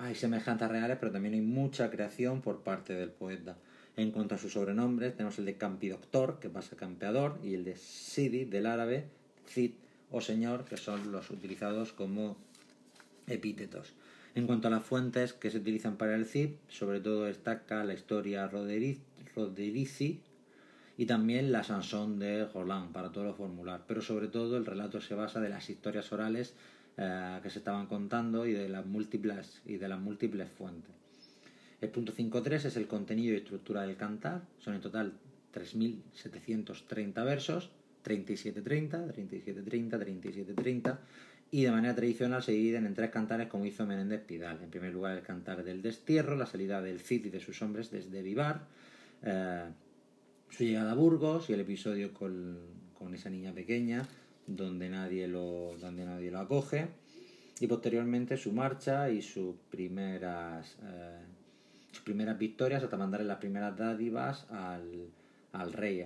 hay 0.00 0.14
semejanzas 0.14 0.70
reales, 0.70 0.96
pero 0.98 1.12
también 1.12 1.34
hay 1.34 1.42
mucha 1.42 1.90
creación 1.90 2.40
por 2.40 2.62
parte 2.62 2.94
del 2.94 3.10
poeta. 3.10 3.56
En 3.96 4.12
cuanto 4.12 4.34
a 4.34 4.38
sus 4.38 4.54
sobrenombres, 4.54 5.14
tenemos 5.14 5.38
el 5.38 5.44
de 5.44 5.56
Campidoctor, 5.56 6.38
que 6.40 6.48
pasa 6.48 6.76
campeador, 6.76 7.38
y 7.42 7.54
el 7.54 7.64
de 7.64 7.76
Sidi, 7.76 8.46
del 8.46 8.66
árabe, 8.66 9.04
Cid, 9.46 9.72
o 10.10 10.22
señor, 10.22 10.64
que 10.64 10.78
son 10.78 11.12
los 11.12 11.30
utilizados 11.30 11.92
como 11.92 12.38
epítetos. 13.26 13.92
En 14.34 14.46
cuanto 14.46 14.68
a 14.68 14.70
las 14.70 14.84
fuentes 14.84 15.34
que 15.34 15.50
se 15.50 15.58
utilizan 15.58 15.96
para 15.96 16.14
el 16.14 16.24
Cid, 16.24 16.50
sobre 16.68 17.00
todo 17.00 17.24
destaca 17.24 17.84
la 17.84 17.92
historia 17.92 18.48
Roderici 18.48 20.20
y 20.96 21.06
también 21.06 21.52
la 21.52 21.62
Sansón 21.62 22.18
de 22.18 22.46
Roland 22.46 22.92
para 22.92 23.12
todo 23.12 23.24
lo 23.24 23.34
formular, 23.34 23.82
pero 23.86 24.00
sobre 24.00 24.28
todo 24.28 24.56
el 24.56 24.66
relato 24.66 25.00
se 25.00 25.14
basa 25.14 25.40
de 25.40 25.48
las 25.48 25.68
historias 25.68 26.12
orales 26.12 26.54
eh, 26.96 27.40
que 27.42 27.50
se 27.50 27.58
estaban 27.58 27.86
contando 27.86 28.46
y 28.46 28.52
de 28.52 28.68
las 28.68 28.86
múltiples 28.86 29.62
y 29.64 29.76
de 29.76 29.88
las 29.88 30.00
múltiples 30.00 30.48
fuentes. 30.50 30.94
El 31.80 31.88
punto 31.90 32.12
5.3 32.12 32.66
es 32.66 32.76
el 32.76 32.86
contenido 32.86 33.34
y 33.34 33.38
estructura 33.38 33.82
del 33.82 33.96
cantar, 33.96 34.42
son 34.58 34.74
en 34.74 34.80
total 34.80 35.12
3.730 35.54 37.24
versos 37.24 37.70
37-30, 38.04 39.12
37-30, 39.14 39.90
37-30 39.98 40.98
y 41.50 41.64
de 41.64 41.70
manera 41.70 41.94
tradicional 41.94 42.42
se 42.42 42.52
dividen 42.52 42.86
en 42.86 42.94
tres 42.94 43.10
cantares 43.10 43.48
como 43.48 43.66
hizo 43.66 43.84
Menéndez 43.86 44.22
Pidal. 44.22 44.60
En 44.62 44.70
primer 44.70 44.92
lugar 44.92 45.16
el 45.16 45.22
cantar 45.22 45.64
del 45.64 45.82
destierro, 45.82 46.36
la 46.36 46.46
salida 46.46 46.80
del 46.80 47.00
Cid 47.00 47.26
y 47.26 47.30
de 47.30 47.40
sus 47.40 47.60
hombres 47.62 47.90
desde 47.90 48.22
Vivar, 48.22 48.66
eh, 49.22 49.64
su 50.50 50.64
llegada 50.64 50.92
a 50.92 50.94
Burgos 50.94 51.50
y 51.50 51.54
el 51.54 51.60
episodio 51.60 52.12
con, 52.14 52.80
esa 53.14 53.30
niña 53.30 53.52
pequeña 53.52 54.06
donde 54.56 54.88
nadie, 54.88 55.28
lo, 55.28 55.76
donde 55.80 56.04
nadie 56.04 56.30
lo 56.30 56.40
acoge 56.40 56.88
y 57.60 57.66
posteriormente 57.66 58.36
su 58.36 58.52
marcha 58.52 59.10
y 59.10 59.22
sus 59.22 59.54
primeras, 59.70 60.76
eh, 60.82 61.20
sus 61.92 62.02
primeras 62.02 62.38
victorias 62.38 62.82
hasta 62.82 62.96
mandarle 62.96 63.26
las 63.26 63.38
primeras 63.38 63.76
dádivas 63.76 64.46
al, 64.50 65.08
al 65.52 65.72
rey, 65.72 66.04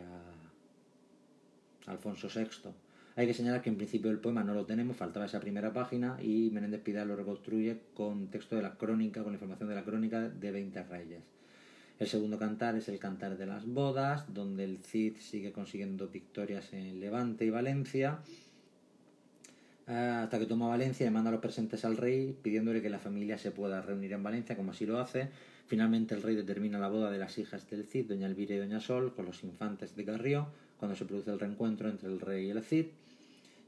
Alfonso 1.86 2.28
VI. 2.34 2.70
Hay 3.16 3.28
que 3.28 3.34
señalar 3.34 3.62
que 3.62 3.70
en 3.70 3.76
principio 3.76 4.10
el 4.10 4.18
poema 4.18 4.42
no 4.42 4.54
lo 4.54 4.66
tenemos, 4.66 4.96
faltaba 4.96 5.26
esa 5.26 5.38
primera 5.38 5.72
página 5.72 6.18
y 6.20 6.50
Menéndez 6.50 6.80
Pidal 6.80 7.06
lo 7.06 7.16
reconstruye 7.16 7.78
con 7.94 8.26
texto 8.28 8.56
de 8.56 8.62
la 8.62 8.74
crónica, 8.74 9.22
con 9.22 9.32
la 9.32 9.36
información 9.36 9.68
de 9.68 9.74
la 9.76 9.84
crónica 9.84 10.28
de 10.28 10.50
20 10.50 10.82
reyes. 10.84 11.22
El 12.00 12.08
segundo 12.08 12.38
cantar 12.40 12.74
es 12.74 12.88
el 12.88 12.98
cantar 12.98 13.38
de 13.38 13.46
las 13.46 13.66
bodas, 13.66 14.24
donde 14.34 14.64
el 14.64 14.78
Cid 14.78 15.16
sigue 15.18 15.52
consiguiendo 15.52 16.08
victorias 16.08 16.72
en 16.72 16.98
Levante 16.98 17.44
y 17.44 17.50
Valencia, 17.50 18.18
hasta 19.86 20.38
que 20.38 20.46
toma 20.46 20.66
Valencia 20.66 21.06
y 21.06 21.10
manda 21.10 21.30
los 21.30 21.40
presentes 21.40 21.84
al 21.84 21.96
rey, 21.96 22.36
pidiéndole 22.42 22.82
que 22.82 22.90
la 22.90 22.98
familia 22.98 23.38
se 23.38 23.52
pueda 23.52 23.80
reunir 23.80 24.12
en 24.12 24.24
Valencia, 24.24 24.56
como 24.56 24.72
así 24.72 24.86
lo 24.86 24.98
hace. 24.98 25.28
Finalmente 25.66 26.16
el 26.16 26.22
rey 26.22 26.34
determina 26.34 26.80
la 26.80 26.88
boda 26.88 27.12
de 27.12 27.18
las 27.18 27.38
hijas 27.38 27.70
del 27.70 27.84
Cid, 27.84 28.08
doña 28.08 28.26
Elvira 28.26 28.56
y 28.56 28.58
doña 28.58 28.80
Sol, 28.80 29.14
con 29.14 29.26
los 29.26 29.44
infantes 29.44 29.94
de 29.94 30.04
Carrió, 30.04 30.48
cuando 30.78 30.96
se 30.96 31.04
produce 31.04 31.30
el 31.30 31.38
reencuentro 31.38 31.88
entre 31.88 32.08
el 32.08 32.20
rey 32.20 32.46
y 32.46 32.50
el 32.50 32.62
Cid. 32.64 32.86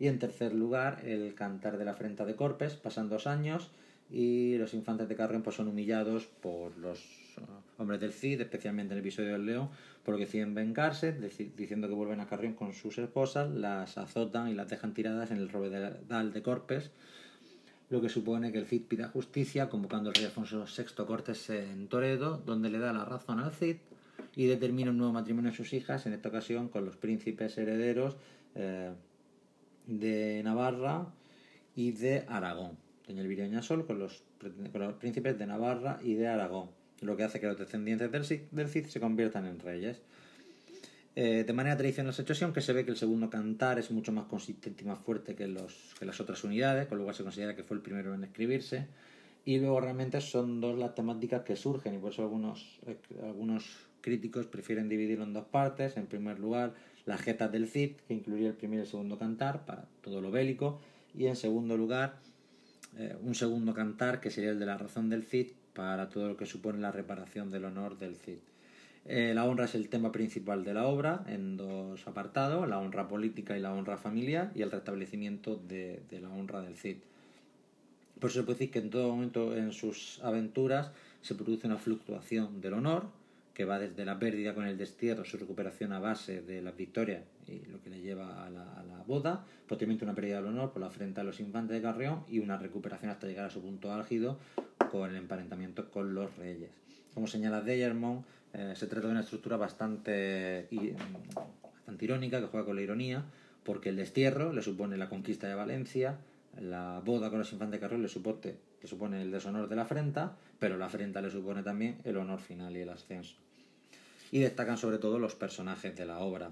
Y 0.01 0.09
en 0.09 0.19
tercer 0.19 0.53
lugar, 0.53 1.03
el 1.07 1.35
cantar 1.35 1.79
de 1.79 1.85
la 1.85 1.93
afrenta 1.93 2.25
de 2.25 2.35
Corpes, 2.35 2.75
pasan 2.75 3.09
dos 3.09 3.29
años 3.29 3.71
y 4.11 4.57
los 4.57 4.75
infantes 4.75 5.09
de 5.09 5.17
Carrión 5.17 5.43
pues, 5.43 5.57
son 5.57 5.69
humillados 5.69 6.27
por 6.27 6.77
los 6.79 7.01
uh, 7.39 7.83
hombres 7.83 8.01
del 8.01 8.13
Cid, 8.13 8.41
especialmente 8.41 8.95
en 8.95 8.99
el 8.99 9.05
episodio 9.05 9.33
del 9.33 9.47
León, 9.47 9.69
por 10.05 10.15
lo 10.15 10.19
que 10.19 10.27
deciden 10.27 10.55
vengarse, 10.55 11.13
diciendo 11.13 11.89
que 11.89 11.95
vuelven 11.95 12.21
a 12.21 12.27
Carrión 12.27 12.55
con 12.55 12.73
sus 12.73 12.99
esposas, 12.99 13.51
las 13.51 13.99
azotan 13.99 14.49
y 14.49 14.55
las 14.55 14.69
dejan 14.69 14.95
tiradas 14.95 15.31
en 15.31 15.39
el 15.39 15.49
rovedal 15.49 16.33
de 16.33 16.43
Corpes, 16.43 16.93
lo 17.91 18.01
que 18.01 18.09
supone 18.09 18.53
que 18.53 18.59
el 18.59 18.67
Cid 18.67 18.83
pida 18.83 19.09
justicia, 19.09 19.69
convocando 19.69 20.11
al 20.11 20.15
rey 20.15 20.25
Alfonso 20.25 20.65
VI 20.65 21.05
Cortes 21.05 21.51
en 21.51 21.89
Toledo, 21.89 22.39
donde 22.39 22.71
le 22.71 22.79
da 22.79 22.93
la 22.93 23.05
razón 23.05 23.41
al 23.41 23.53
Cid 23.53 23.77
y 24.35 24.47
determina 24.47 24.91
un 24.91 24.99
nuevo 24.99 25.13
matrimonio 25.13 25.51
de 25.51 25.57
sus 25.57 25.73
hijas, 25.73 26.07
en 26.07 26.13
esta 26.13 26.29
ocasión 26.29 26.69
con 26.69 26.85
los 26.85 26.97
príncipes 26.97 27.57
herederos 27.59 28.17
eh, 28.55 28.93
de 29.87 30.43
Navarra 30.45 31.07
y 31.75 31.93
de 31.93 32.25
Aragón. 32.29 32.86
Doña 33.07 33.23
Elvira 33.23 33.63
Sol 33.63 33.87
con 33.87 33.99
los, 33.99 34.23
con 34.41 34.81
los 34.81 34.95
príncipes 34.95 35.39
de 35.39 35.47
Navarra 35.47 35.99
y 36.03 36.15
de 36.15 36.27
Aragón, 36.27 36.71
lo 37.01 37.17
que 37.17 37.25
hace 37.25 37.41
que 37.41 37.47
los 37.47 37.59
descendientes 37.59 38.11
del 38.11 38.25
Cid, 38.25 38.41
del 38.51 38.69
Cid 38.69 38.87
se 38.87 39.01
conviertan 39.01 39.47
en 39.47 39.61
reyes. 39.61 40.01
Eh, 41.19 41.45
de 41.47 41.53
manera 41.55 41.79
tradicional 41.79 42.13
se 42.13 42.21
ha 42.21 42.25
hecho 42.25 42.45
aunque 42.45 42.61
se 42.61 42.75
ve 42.75 42.85
que 42.85 42.91
el 42.91 42.97
segundo 42.99 43.31
cantar 43.31 43.79
es 43.79 43.91
mucho 43.91 44.13
más 44.13 44.27
consistente 44.27 44.85
y 44.85 44.87
más 44.87 44.99
fuerte 44.99 45.35
que, 45.35 45.49
los, 45.49 45.95
que 45.99 46.05
las 46.05 46.21
otras 46.21 46.45
unidades, 46.45 46.89
con 46.89 46.99
lo 46.99 47.05
cual 47.05 47.17
se 47.17 47.23
considera 47.23 47.57
que 47.57 47.63
fue 47.63 47.77
el 47.79 47.83
primero 47.83 48.15
en 48.15 48.25
escribirse. 48.25 48.87
Y 49.47 49.59
luego 49.59 49.81
realmente 49.81 50.21
son 50.21 50.61
dos 50.61 50.77
las 50.77 50.95
temáticas 50.95 51.43
que 51.43 51.57
surgen 51.57 51.95
y 51.95 51.99
por 51.99 52.13
eso 52.13 52.23
algunos, 52.23 52.81
eh, 52.87 52.99
algunos 53.23 53.87
críticos 54.03 54.47
prefieren 54.47 54.89
dividirlo 54.89 55.25
en 55.25 55.33
dos 55.33 55.47
partes. 55.47 55.97
En 55.97 56.07
primer 56.07 56.39
lugar, 56.39 56.75
la 57.07 57.17
jeta 57.17 57.49
del 57.49 57.69
Cid, 57.69 57.93
que 58.09 58.13
incluiría 58.13 58.49
el 58.49 58.55
primer 58.55 58.81
y 58.81 58.83
el 58.83 58.87
segundo 58.89 59.19
cantar 59.19 59.65
para 59.65 59.87
todo 60.03 60.21
lo 60.21 60.31
bélico. 60.31 60.81
Y 61.15 61.27
en 61.29 61.37
segundo 61.37 61.79
lugar, 61.79 62.19
eh, 62.99 63.17
un 63.23 63.35
segundo 63.35 63.75
cantar, 63.75 64.21
que 64.21 64.31
sería 64.31 64.51
el 64.51 64.59
de 64.59 64.67
la 64.67 64.79
razón 64.79 65.09
del 65.09 65.25
Cid, 65.25 65.49
para 65.75 66.09
todo 66.09 66.29
lo 66.29 66.37
que 66.37 66.47
supone 66.47 66.79
la 66.79 66.93
reparación 66.93 67.51
del 67.51 67.65
honor 67.67 67.99
del 67.99 68.17
Cid. 68.17 68.39
Eh, 69.05 69.33
la 69.35 69.45
honra 69.45 69.67
es 69.67 69.75
el 69.75 69.89
tema 69.89 70.11
principal 70.11 70.65
de 70.65 70.75
la 70.75 70.87
obra, 70.87 71.25
en 71.29 71.57
dos 71.57 72.07
apartados, 72.09 72.69
la 72.69 72.79
honra 72.79 73.07
política 73.07 73.57
y 73.57 73.61
la 73.61 73.73
honra 73.73 73.97
familiar, 73.99 74.51
y 74.55 74.63
el 74.63 74.71
restablecimiento 74.71 75.57
de, 75.57 76.01
de 76.11 76.21
la 76.21 76.31
honra 76.31 76.63
del 76.63 76.77
Cid. 76.77 76.97
Por 78.19 78.31
eso 78.31 78.41
se 78.41 78.45
puede 78.45 78.59
decir 78.59 78.73
que 78.73 78.79
en 78.79 78.91
todo 78.91 79.09
momento 79.09 79.57
en 79.57 79.73
sus 79.73 80.21
aventuras 80.23 80.91
se 81.21 81.35
produce 81.35 81.67
una 81.67 81.77
fluctuación 81.77 82.61
del 82.61 82.73
honor, 82.73 83.05
que 83.53 83.65
va 83.65 83.79
desde 83.79 84.05
la 84.05 84.19
pérdida 84.19 84.55
con 84.55 84.67
el 84.67 84.79
destierro, 84.79 85.25
su 85.25 85.37
recuperación 85.37 85.93
a 85.93 86.01
base 86.01 86.43
de 86.43 86.63
las 86.63 86.77
victorias 86.77 87.23
y 87.49 87.65
lo 87.67 87.81
que 87.81 87.91
le 87.91 88.01
lleva 88.01 88.47
a 88.47 88.51
la, 88.51 88.73
a 88.75 88.83
la 88.85 89.03
boda, 89.07 89.45
posteriormente 89.69 90.05
una 90.05 90.15
pérdida 90.15 90.37
del 90.37 90.47
honor 90.47 90.73
por 90.73 90.83
la 90.83 90.91
frente 90.91 91.21
a 91.21 91.25
los 91.25 91.41
infantes 91.41 91.77
de 91.77 91.83
Carrión 91.83 92.25
y 92.29 92.39
una 92.41 92.59
recuperación 92.59 93.11
hasta 93.11 93.27
llegar 93.27 93.47
a 93.47 93.51
su 93.51 93.61
punto 93.61 93.93
álgido 93.93 94.39
con 94.91 95.11
el 95.11 95.17
emparentamiento 95.17 95.91
con 95.91 96.15
los 96.15 96.37
reyes. 96.37 96.71
Como 97.15 97.27
señala 97.27 97.61
Deyermont, 97.61 98.25
eh, 98.53 98.73
se 98.75 98.87
trata 98.87 99.07
de 99.07 99.13
una 99.13 99.21
estructura 99.21 99.57
bastante, 99.57 100.69
bastante 101.75 102.05
irónica 102.05 102.41
que 102.41 102.47
juega 102.47 102.67
con 102.67 102.77
la 102.77 102.83
ironía, 102.83 103.25
porque 103.65 103.91
el 103.91 103.97
destierro 103.97 104.53
le 104.53 104.63
supone 104.63 104.97
la 104.97 105.09
conquista 105.09 105.47
de 105.47 105.55
Valencia, 105.55 106.19
la 106.61 107.03
boda 107.05 107.31
con 107.31 107.39
los 107.39 107.53
infantes 107.53 107.73
de 107.73 107.81
Carrión 107.81 108.03
le 108.03 108.09
supone, 108.09 108.55
le 108.81 108.89
supone 108.89 109.23
el 109.23 109.31
deshonor 109.31 109.69
de 109.69 109.77
la 109.77 109.83
afrenta, 109.83 110.37
pero 110.59 110.79
la 110.79 110.87
afrenta 110.87 111.21
le 111.21 111.31
supone 111.31 111.63
también 111.63 111.99
el 112.05 112.17
honor 112.17 112.41
final 112.41 112.77
y 112.77 112.81
el 112.81 112.89
ascenso. 112.89 113.37
Y 114.31 114.41
destacan 114.41 114.79
sobre 114.79 114.99
todo 114.99 115.19
los 115.19 115.35
personajes 115.35 115.95
de 115.97 116.07
la 116.07 116.19
obra. 116.21 116.51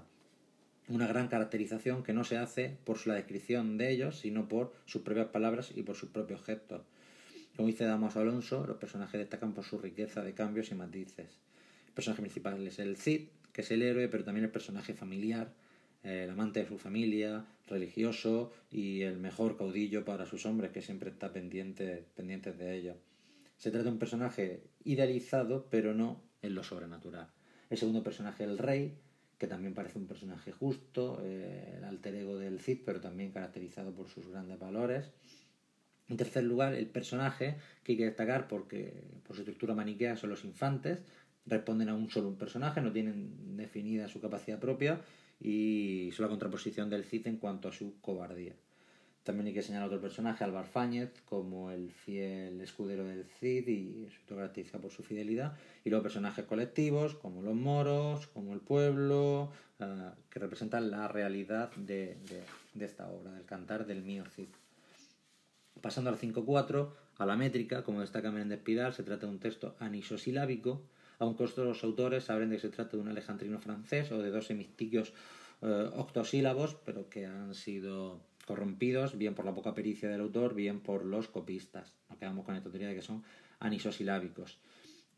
Una 0.87 1.07
gran 1.07 1.27
caracterización 1.27 2.03
que 2.03 2.13
no 2.13 2.23
se 2.23 2.37
hace 2.37 2.77
por 2.83 3.07
la 3.07 3.15
descripción 3.15 3.77
de 3.77 3.91
ellos, 3.91 4.19
sino 4.19 4.47
por 4.47 4.71
sus 4.85 5.01
propias 5.01 5.27
palabras 5.27 5.71
y 5.75 5.81
por 5.81 5.95
sus 5.95 6.09
propios 6.09 6.43
gestos. 6.43 6.83
Como 7.55 7.67
dice 7.67 7.85
Damos 7.85 8.17
Alonso, 8.17 8.65
los 8.67 8.77
personajes 8.77 9.19
destacan 9.19 9.53
por 9.53 9.63
su 9.63 9.79
riqueza 9.79 10.23
de 10.23 10.33
cambios 10.33 10.71
y 10.71 10.75
matices. 10.75 11.39
El 11.87 11.93
personaje 11.93 12.21
principal 12.21 12.67
es 12.67 12.79
el 12.79 12.97
Cid, 12.97 13.29
que 13.51 13.61
es 13.61 13.71
el 13.71 13.81
héroe, 13.81 14.09
pero 14.09 14.23
también 14.23 14.43
el 14.43 14.51
personaje 14.51 14.93
familiar, 14.93 15.53
el 16.03 16.29
amante 16.29 16.59
de 16.59 16.67
su 16.67 16.77
familia, 16.77 17.45
religioso 17.67 18.51
y 18.69 19.01
el 19.01 19.17
mejor 19.17 19.57
caudillo 19.57 20.05
para 20.05 20.25
sus 20.25 20.45
hombres, 20.45 20.71
que 20.71 20.81
siempre 20.81 21.09
está 21.09 21.33
pendiente, 21.33 22.05
de 22.15 22.75
ellos. 22.75 22.97
Se 23.57 23.71
trata 23.71 23.85
de 23.85 23.91
un 23.91 23.99
personaje 23.99 24.61
idealizado, 24.83 25.67
pero 25.71 25.95
no 25.95 26.21
en 26.41 26.53
lo 26.53 26.63
sobrenatural. 26.63 27.29
El 27.69 27.77
segundo 27.77 28.03
personaje, 28.03 28.43
el 28.43 28.59
rey, 28.59 28.99
que 29.37 29.47
también 29.47 29.73
parece 29.73 29.97
un 29.97 30.07
personaje 30.07 30.51
justo, 30.51 31.21
eh, 31.23 31.75
el 31.77 31.83
alter 31.83 32.15
ego 32.15 32.37
del 32.37 32.59
Cid, 32.59 32.79
pero 32.85 33.01
también 33.01 33.31
caracterizado 33.31 33.93
por 33.93 34.07
sus 34.07 34.27
grandes 34.27 34.59
valores. 34.59 35.11
En 36.07 36.17
tercer 36.17 36.43
lugar, 36.43 36.73
el 36.73 36.87
personaje 36.87 37.57
que 37.83 37.93
hay 37.93 37.97
que 37.97 38.05
destacar 38.05 38.47
porque 38.47 38.93
por 39.25 39.35
su 39.35 39.41
estructura 39.41 39.73
maniquea 39.73 40.15
son 40.15 40.29
los 40.29 40.45
infantes, 40.45 40.99
responden 41.45 41.89
a 41.89 41.95
un 41.95 42.09
solo 42.09 42.27
un 42.27 42.37
personaje, 42.37 42.81
no 42.81 42.91
tienen 42.91 43.57
definida 43.57 44.07
su 44.07 44.21
capacidad 44.21 44.59
propia 44.59 45.01
y 45.39 46.11
son 46.13 46.25
la 46.25 46.29
contraposición 46.29 46.89
del 46.89 47.03
Cid 47.03 47.27
en 47.27 47.37
cuanto 47.37 47.67
a 47.67 47.71
su 47.71 47.99
cobardía. 48.01 48.55
También 49.25 49.47
hay 49.47 49.53
que 49.55 49.63
señalar 49.63 49.87
otro 49.87 49.99
personaje, 49.99 50.43
Álvar 50.43 50.67
Fáñez, 50.67 51.09
como 51.25 51.71
el 51.71 51.89
fiel 51.89 52.61
escudero 52.61 53.03
del 53.05 53.25
Cid 53.25 53.67
y 53.67 54.07
se 54.07 54.35
caracteriza 54.35 54.77
por 54.77 54.91
su 54.91 55.01
fidelidad. 55.01 55.57
Y 55.83 55.89
luego 55.89 56.03
personajes 56.03 56.45
colectivos, 56.45 57.15
como 57.15 57.41
los 57.41 57.55
moros, 57.55 58.27
como 58.27 58.53
el 58.53 58.59
pueblo, 58.59 59.51
eh, 59.79 60.11
que 60.29 60.37
representan 60.37 60.91
la 60.91 61.07
realidad 61.07 61.71
de, 61.75 62.19
esta 62.79 63.09
obra, 63.09 63.31
del 63.31 63.45
cantar 63.45 63.87
del 63.87 64.03
mío 64.03 64.25
Cid. 64.29 64.49
Pasando 65.81 66.11
al 66.11 66.19
5.4, 66.19 66.91
a 67.17 67.25
la 67.25 67.35
métrica, 67.35 67.83
como 67.83 68.01
destaca 68.01 68.29
Menéndez 68.29 68.61
Pidal, 68.61 68.93
se 68.93 69.01
trata 69.01 69.25
de 69.25 69.31
un 69.31 69.39
texto 69.39 69.75
anisosilábico, 69.79 70.83
aunque 71.17 71.45
otros 71.45 71.83
autores 71.83 72.25
saben 72.25 72.51
de 72.51 72.57
que 72.57 72.61
se 72.61 72.69
trata 72.69 72.95
de 72.95 73.01
un 73.01 73.07
alejandrino 73.07 73.57
francés 73.57 74.11
o 74.11 74.21
de 74.21 74.29
dos 74.29 74.51
hemistiquios 74.51 75.13
eh, 75.63 75.89
octosílabos, 75.95 76.75
pero 76.85 77.09
que 77.09 77.25
han 77.25 77.55
sido 77.55 78.21
corrompidos, 78.45 79.17
bien 79.17 79.35
por 79.35 79.45
la 79.45 79.53
poca 79.53 79.73
pericia 79.73 80.09
del 80.09 80.21
autor, 80.21 80.53
bien 80.53 80.79
por 80.79 81.03
los 81.05 81.27
copistas. 81.27 81.95
Nos 82.09 82.17
quedamos 82.17 82.45
con 82.45 82.55
esta 82.55 82.69
teoría 82.69 82.87
de 82.87 82.95
que 82.95 83.01
son 83.01 83.23
anisosilábicos. 83.59 84.59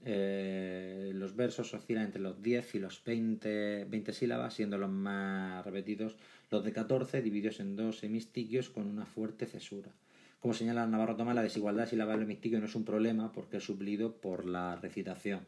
Eh, 0.05 1.11
los 1.13 1.35
versos 1.35 1.73
oscilan 1.73 2.05
entre 2.05 2.21
los 2.21 2.41
10 2.41 2.75
y 2.75 2.79
los 2.79 3.03
20, 3.03 3.85
20, 3.85 4.13
sílabas, 4.13 4.53
siendo 4.53 4.77
los 4.77 4.89
más 4.89 5.65
repetidos 5.65 6.15
los 6.49 6.63
de 6.63 6.71
14, 6.71 7.21
divididos 7.21 7.59
en 7.59 7.75
dos 7.75 8.03
hemistiquios 8.03 8.69
con 8.69 8.87
una 8.87 9.05
fuerte 9.05 9.45
cesura. 9.45 9.91
Como 10.39 10.53
señala 10.53 10.85
Navarro 10.85 11.15
Tomás, 11.15 11.35
la 11.35 11.41
desigualdad 11.41 11.89
silabal 11.89 12.21
hemistiquio 12.21 12.59
no 12.59 12.67
es 12.67 12.75
un 12.75 12.85
problema 12.85 13.33
porque 13.33 13.57
es 13.57 13.63
suplido 13.63 14.13
por 14.21 14.45
la 14.45 14.75
recitación. 14.75 15.41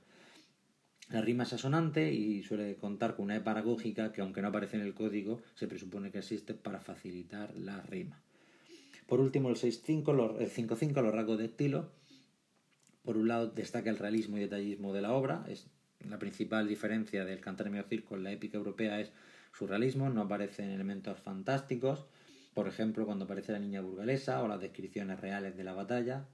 La 1.09 1.21
rima 1.21 1.43
es 1.43 1.53
asonante 1.53 2.13
y 2.13 2.43
suele 2.43 2.75
contar 2.75 3.15
con 3.15 3.25
una 3.25 3.35
E 3.35 3.41
paragógica 3.41 4.11
que, 4.11 4.21
aunque 4.21 4.41
no 4.41 4.49
aparece 4.49 4.77
en 4.77 4.83
el 4.83 4.93
código, 4.93 5.41
se 5.55 5.67
presupone 5.67 6.11
que 6.11 6.19
existe 6.19 6.53
para 6.53 6.79
facilitar 6.79 7.55
la 7.55 7.81
rima. 7.81 8.21
Por 9.07 9.19
último, 9.19 9.49
el 9.49 9.55
6.5, 9.55 10.39
el 10.39 10.51
5.5, 10.51 11.01
los 11.01 11.13
rasgos 11.13 11.39
de 11.39 11.45
estilo. 11.45 11.91
Por 13.03 13.17
un 13.17 13.27
lado, 13.27 13.47
destaca 13.47 13.89
el 13.89 13.97
realismo 13.97 14.37
y 14.37 14.41
detallismo 14.41 14.93
de 14.93 15.01
la 15.01 15.13
obra. 15.13 15.45
Es 15.47 15.65
la 16.07 16.19
principal 16.19 16.67
diferencia 16.67 17.25
del 17.25 17.41
cantar 17.41 17.71
medio 17.71 17.85
con 18.05 18.23
la 18.23 18.31
épica 18.31 18.57
europea 18.57 19.01
es 19.01 19.11
su 19.51 19.65
realismo, 19.65 20.09
no 20.09 20.21
aparecen 20.21 20.69
elementos 20.69 21.19
fantásticos. 21.19 22.05
Por 22.53 22.67
ejemplo, 22.67 23.07
cuando 23.07 23.25
aparece 23.25 23.51
la 23.51 23.59
niña 23.59 23.81
burgalesa 23.81 24.43
o 24.43 24.47
las 24.47 24.61
descripciones 24.61 25.19
reales 25.19 25.57
de 25.57 25.63
la 25.63 25.73
batalla, 25.73 26.27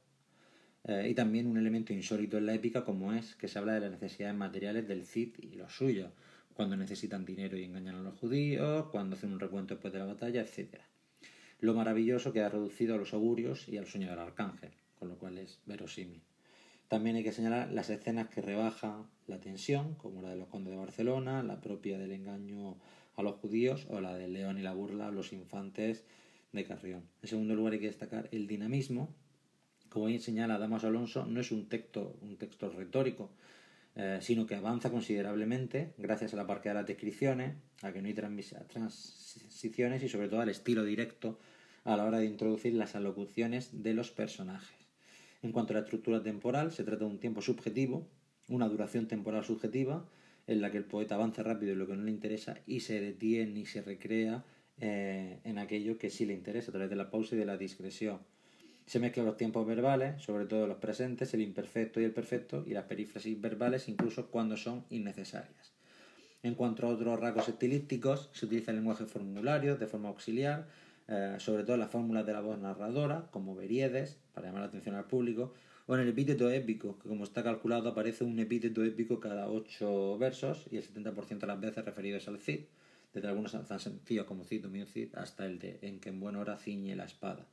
eh, 0.87 1.07
y 1.09 1.15
también 1.15 1.47
un 1.47 1.57
elemento 1.57 1.93
insólito 1.93 2.37
en 2.37 2.45
la 2.45 2.53
épica 2.53 2.85
como 2.85 3.13
es 3.13 3.35
que 3.35 3.47
se 3.47 3.57
habla 3.57 3.73
de 3.73 3.79
las 3.81 3.91
necesidades 3.91 4.35
materiales 4.35 4.87
del 4.87 5.05
Cid 5.05 5.33
y 5.39 5.55
los 5.55 5.75
suyos, 5.75 6.11
cuando 6.53 6.77
necesitan 6.77 7.25
dinero 7.25 7.57
y 7.57 7.63
engañan 7.63 7.95
a 7.95 8.01
los 8.01 8.17
judíos, 8.19 8.87
cuando 8.91 9.15
hacen 9.15 9.33
un 9.33 9.39
recuento 9.39 9.73
después 9.73 9.91
de 9.91 9.99
la 9.99 10.05
batalla, 10.05 10.41
etc. 10.41 10.75
Lo 11.59 11.73
maravilloso 11.73 12.31
queda 12.31 12.49
reducido 12.49 12.95
a 12.95 12.97
los 12.97 13.13
augurios 13.13 13.67
y 13.67 13.77
al 13.77 13.87
sueño 13.87 14.09
del 14.09 14.19
arcángel, 14.19 14.71
con 14.99 15.09
lo 15.09 15.17
cual 15.17 15.37
es 15.39 15.59
verosímil. 15.65 16.21
También 16.87 17.15
hay 17.15 17.23
que 17.23 17.31
señalar 17.31 17.71
las 17.71 17.89
escenas 17.89 18.29
que 18.29 18.41
rebajan 18.41 19.07
la 19.25 19.39
tensión, 19.39 19.95
como 19.95 20.21
la 20.21 20.29
de 20.29 20.35
los 20.35 20.47
condes 20.49 20.71
de 20.71 20.77
Barcelona, 20.77 21.41
la 21.41 21.59
propia 21.59 21.97
del 21.97 22.11
engaño 22.11 22.77
a 23.15 23.23
los 23.23 23.35
judíos 23.35 23.87
o 23.89 24.01
la 24.01 24.15
del 24.15 24.33
león 24.33 24.59
y 24.59 24.61
la 24.61 24.73
burla 24.73 25.07
a 25.07 25.11
los 25.11 25.33
infantes 25.33 26.05
de 26.51 26.63
Carrión. 26.63 27.03
En 27.23 27.29
segundo 27.29 27.55
lugar 27.55 27.73
hay 27.73 27.79
que 27.79 27.87
destacar 27.87 28.29
el 28.31 28.45
dinamismo, 28.45 29.15
como 29.95 30.07
bien 30.07 30.19
señala 30.19 30.57
Damaso 30.57 30.87
Alonso, 30.87 31.25
no 31.25 31.39
es 31.39 31.53
un 31.53 31.69
texto, 31.69 32.17
un 32.21 32.35
texto 32.35 32.69
retórico, 32.69 33.31
eh, 33.95 34.19
sino 34.19 34.45
que 34.45 34.55
avanza 34.55 34.91
considerablemente 34.91 35.93
gracias 35.97 36.33
a 36.33 36.35
la 36.35 36.45
parte 36.45 36.67
de 36.67 36.75
las 36.75 36.85
descripciones, 36.85 37.55
a 37.81 37.93
que 37.93 38.01
no 38.01 38.09
hay 38.09 38.13
transiciones 38.13 40.03
y 40.03 40.09
sobre 40.09 40.27
todo 40.27 40.41
al 40.41 40.49
estilo 40.49 40.83
directo 40.83 41.39
a 41.85 41.95
la 41.95 42.03
hora 42.03 42.17
de 42.17 42.25
introducir 42.25 42.73
las 42.73 42.93
alocuciones 42.95 43.83
de 43.83 43.93
los 43.93 44.11
personajes. 44.11 44.77
En 45.41 45.53
cuanto 45.53 45.71
a 45.71 45.75
la 45.75 45.83
estructura 45.83 46.21
temporal, 46.21 46.73
se 46.73 46.83
trata 46.83 47.05
de 47.05 47.11
un 47.11 47.21
tiempo 47.21 47.41
subjetivo, 47.41 48.05
una 48.49 48.67
duración 48.67 49.07
temporal 49.07 49.45
subjetiva, 49.45 50.05
en 50.45 50.59
la 50.59 50.71
que 50.71 50.77
el 50.77 50.83
poeta 50.83 51.15
avanza 51.15 51.41
rápido 51.41 51.71
en 51.71 51.79
lo 51.79 51.87
que 51.87 51.95
no 51.95 52.03
le 52.03 52.11
interesa 52.11 52.57
y 52.67 52.81
se 52.81 52.99
detiene 52.99 53.61
y 53.61 53.65
se 53.65 53.81
recrea 53.81 54.43
eh, 54.77 55.39
en 55.45 55.57
aquello 55.57 55.97
que 55.97 56.09
sí 56.09 56.25
le 56.25 56.33
interesa 56.33 56.71
a 56.71 56.73
través 56.73 56.89
de 56.89 56.97
la 56.97 57.09
pausa 57.09 57.35
y 57.35 57.37
de 57.37 57.45
la 57.45 57.55
discreción. 57.55 58.19
Se 58.85 58.99
mezclan 58.99 59.25
los 59.25 59.37
tiempos 59.37 59.65
verbales, 59.65 60.21
sobre 60.21 60.45
todo 60.45 60.67
los 60.67 60.77
presentes, 60.77 61.33
el 61.33 61.41
imperfecto 61.41 61.99
y 61.99 62.03
el 62.03 62.11
perfecto, 62.11 62.63
y 62.67 62.71
las 62.71 62.85
perífrasis 62.85 63.39
verbales 63.41 63.89
incluso 63.89 64.27
cuando 64.27 64.57
son 64.57 64.85
innecesarias. 64.89 65.73
En 66.43 66.53
cuanto 66.53 66.85
a 66.85 66.89
otros 66.89 67.19
rasgos 67.19 67.49
estilísticos, 67.49 68.29
se 68.31 68.45
utiliza 68.45 68.69
el 68.69 68.77
lenguaje 68.77 69.05
formulario 69.05 69.77
de 69.77 69.87
forma 69.87 70.09
auxiliar, 70.09 70.67
eh, 71.07 71.35
sobre 71.39 71.63
todo 71.63 71.77
las 71.77 71.89
fórmulas 71.89 72.25
de 72.27 72.33
la 72.33 72.41
voz 72.41 72.59
narradora, 72.59 73.27
como 73.31 73.55
veriedes, 73.55 74.19
para 74.33 74.47
llamar 74.47 74.61
la 74.61 74.67
atención 74.67 74.93
al 74.93 75.05
público, 75.05 75.53
o 75.87 75.95
en 75.95 76.01
el 76.01 76.09
epíteto 76.09 76.49
épico, 76.51 76.99
que 76.99 77.09
como 77.09 77.23
está 77.23 77.43
calculado 77.43 77.89
aparece 77.89 78.23
un 78.23 78.37
epíteto 78.39 78.83
épico 78.83 79.19
cada 79.19 79.49
ocho 79.49 80.17
versos 80.19 80.67
y 80.71 80.77
el 80.77 80.83
70% 80.83 81.39
de 81.39 81.47
las 81.47 81.59
veces 81.59 81.85
referidos 81.85 82.27
al 82.27 82.39
Cid, 82.39 82.61
desde 83.13 83.27
algunos 83.27 83.51
tan 83.51 83.79
sencillos 83.79 84.25
como 84.25 84.43
Cid 84.43 84.65
o 84.65 84.69
mío 84.69 84.85
Cid 84.85 85.15
hasta 85.15 85.45
el 85.45 85.57
de 85.57 85.79
en 85.81 85.99
que 85.99 86.09
en 86.09 86.19
buena 86.19 86.39
hora 86.39 86.57
ciñe 86.57 86.95
la 86.95 87.05
espada. 87.05 87.47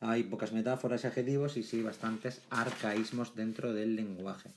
Hay 0.00 0.22
pocas 0.22 0.52
metáforas 0.52 1.04
y 1.04 1.08
adjetivos 1.08 1.58
y 1.58 1.62
sí 1.62 1.82
bastantes 1.82 2.40
arcaísmos 2.48 3.34
dentro 3.34 3.74
del 3.74 3.96
lenguaje. 3.96 4.50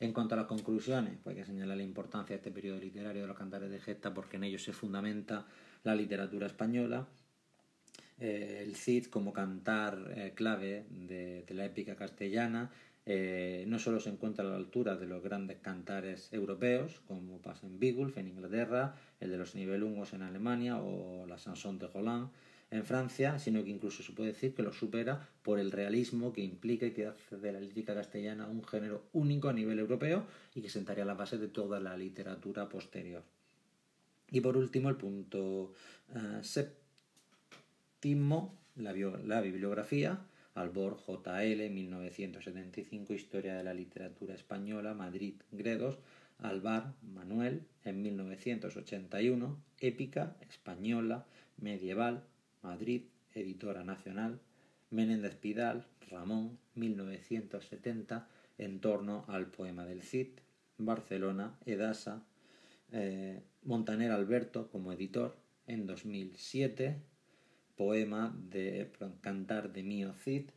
En 0.00 0.12
cuanto 0.12 0.34
a 0.34 0.38
las 0.38 0.46
conclusiones, 0.46 1.14
pues 1.22 1.36
hay 1.36 1.42
que 1.42 1.46
señalar 1.46 1.76
la 1.76 1.82
importancia 1.82 2.34
de 2.34 2.38
este 2.38 2.50
periodo 2.50 2.78
literario 2.78 3.22
de 3.22 3.28
los 3.28 3.36
cantares 3.36 3.70
de 3.70 3.78
gesta 3.78 4.14
porque 4.14 4.36
en 4.36 4.44
ellos 4.44 4.62
se 4.62 4.72
fundamenta 4.72 5.46
la 5.84 5.94
literatura 5.94 6.46
española. 6.46 7.06
Eh, 8.18 8.62
el 8.62 8.74
Cid 8.74 9.06
como 9.06 9.34
cantar 9.34 10.12
eh, 10.16 10.32
clave 10.34 10.86
de, 10.88 11.44
la 11.50 11.66
épica 11.66 11.96
castellana 11.96 12.70
eh, 13.04 13.64
no 13.68 13.78
solo 13.78 14.00
se 14.00 14.08
encuentra 14.08 14.44
a 14.44 14.48
la 14.48 14.56
altura 14.56 14.96
de 14.96 15.06
los 15.06 15.22
grandes 15.22 15.58
cantares 15.58 16.32
europeos, 16.32 17.00
como 17.06 17.38
pasa 17.38 17.66
en 17.66 17.78
Beowulf 17.78 18.16
en 18.16 18.28
Inglaterra, 18.28 18.96
el 19.20 19.30
de 19.30 19.36
los 19.36 19.54
Nibelungos 19.54 20.14
en 20.14 20.22
Alemania 20.22 20.78
o 20.78 21.26
la 21.26 21.38
Sanson 21.38 21.78
de 21.78 21.86
Roland, 21.86 22.30
en 22.70 22.84
Francia, 22.84 23.38
sino 23.38 23.62
que 23.62 23.70
incluso 23.70 24.02
se 24.02 24.12
puede 24.12 24.32
decir 24.32 24.54
que 24.54 24.62
lo 24.62 24.72
supera 24.72 25.28
por 25.42 25.58
el 25.58 25.70
realismo 25.70 26.32
que 26.32 26.40
implica 26.42 26.86
y 26.86 26.92
que 26.92 27.06
hace 27.06 27.36
de 27.36 27.52
la 27.52 27.60
lírica 27.60 27.94
castellana 27.94 28.48
un 28.48 28.64
género 28.64 29.04
único 29.12 29.48
a 29.48 29.52
nivel 29.52 29.78
europeo 29.78 30.26
y 30.54 30.62
que 30.62 30.68
sentaría 30.68 31.04
la 31.04 31.14
base 31.14 31.38
de 31.38 31.48
toda 31.48 31.78
la 31.80 31.96
literatura 31.96 32.68
posterior. 32.68 33.22
Y 34.30 34.40
por 34.40 34.56
último, 34.56 34.88
el 34.88 34.96
punto 34.96 35.72
uh, 36.14 36.42
séptimo, 36.42 36.72
la, 38.74 38.92
la 38.92 39.40
bibliografía. 39.40 40.26
Albor 40.54 40.96
JL, 40.96 41.70
1975, 41.70 43.12
Historia 43.12 43.54
de 43.56 43.62
la 43.62 43.74
Literatura 43.74 44.34
Española, 44.34 44.94
Madrid, 44.94 45.34
Gredos. 45.52 45.98
Alvar, 46.38 46.92
Manuel, 47.02 47.62
en 47.84 48.02
1981, 48.02 49.58
Épica 49.80 50.36
Española, 50.50 51.24
Medieval, 51.56 52.24
Madrid, 52.66 53.02
Editora 53.32 53.84
Nacional, 53.84 54.40
Menéndez 54.90 55.36
Pidal, 55.36 55.86
Ramón, 56.10 56.58
1970, 56.74 58.28
en 58.58 58.80
torno 58.80 59.24
al 59.28 59.46
poema 59.46 59.84
del 59.86 60.02
Cid, 60.02 60.28
Barcelona, 60.78 61.58
Edasa, 61.64 62.24
eh, 62.92 63.42
Montaner 63.62 64.10
Alberto 64.10 64.70
como 64.70 64.92
editor, 64.92 65.36
en 65.66 65.86
2007, 65.86 67.02
poema 67.76 68.36
de 68.50 68.90
Cantar 69.20 69.72
de 69.72 69.82
Mío 69.82 70.12
Cid, 70.14 70.50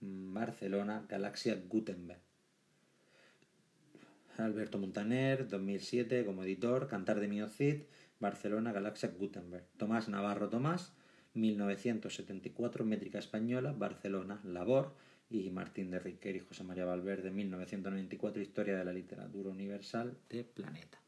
Barcelona, 0.00 1.06
Galaxia 1.08 1.60
Gutenberg. 1.68 2.20
Alberto 4.38 4.78
Montaner, 4.78 5.48
2007, 5.48 6.24
como 6.24 6.44
editor, 6.44 6.88
Cantar 6.88 7.20
de 7.20 7.28
Mío 7.28 7.48
Cid, 7.48 7.82
Barcelona, 8.18 8.72
Galaxia 8.72 9.10
Gutenberg. 9.10 9.66
Tomás 9.76 10.08
Navarro 10.08 10.48
Tomás, 10.48 10.94
1974, 11.34 12.84
Métrica 12.84 13.18
Española, 13.18 13.72
Barcelona, 13.72 14.40
Labor, 14.44 14.94
y 15.30 15.48
Martín 15.50 15.90
de 15.90 16.00
Riquer 16.00 16.36
y 16.36 16.40
José 16.40 16.64
María 16.64 16.84
Valverde, 16.84 17.30
1994, 17.30 18.42
Historia 18.42 18.76
de 18.76 18.84
la 18.84 18.92
Literatura 18.92 19.50
Universal 19.50 20.18
de 20.28 20.42
Planeta. 20.42 20.99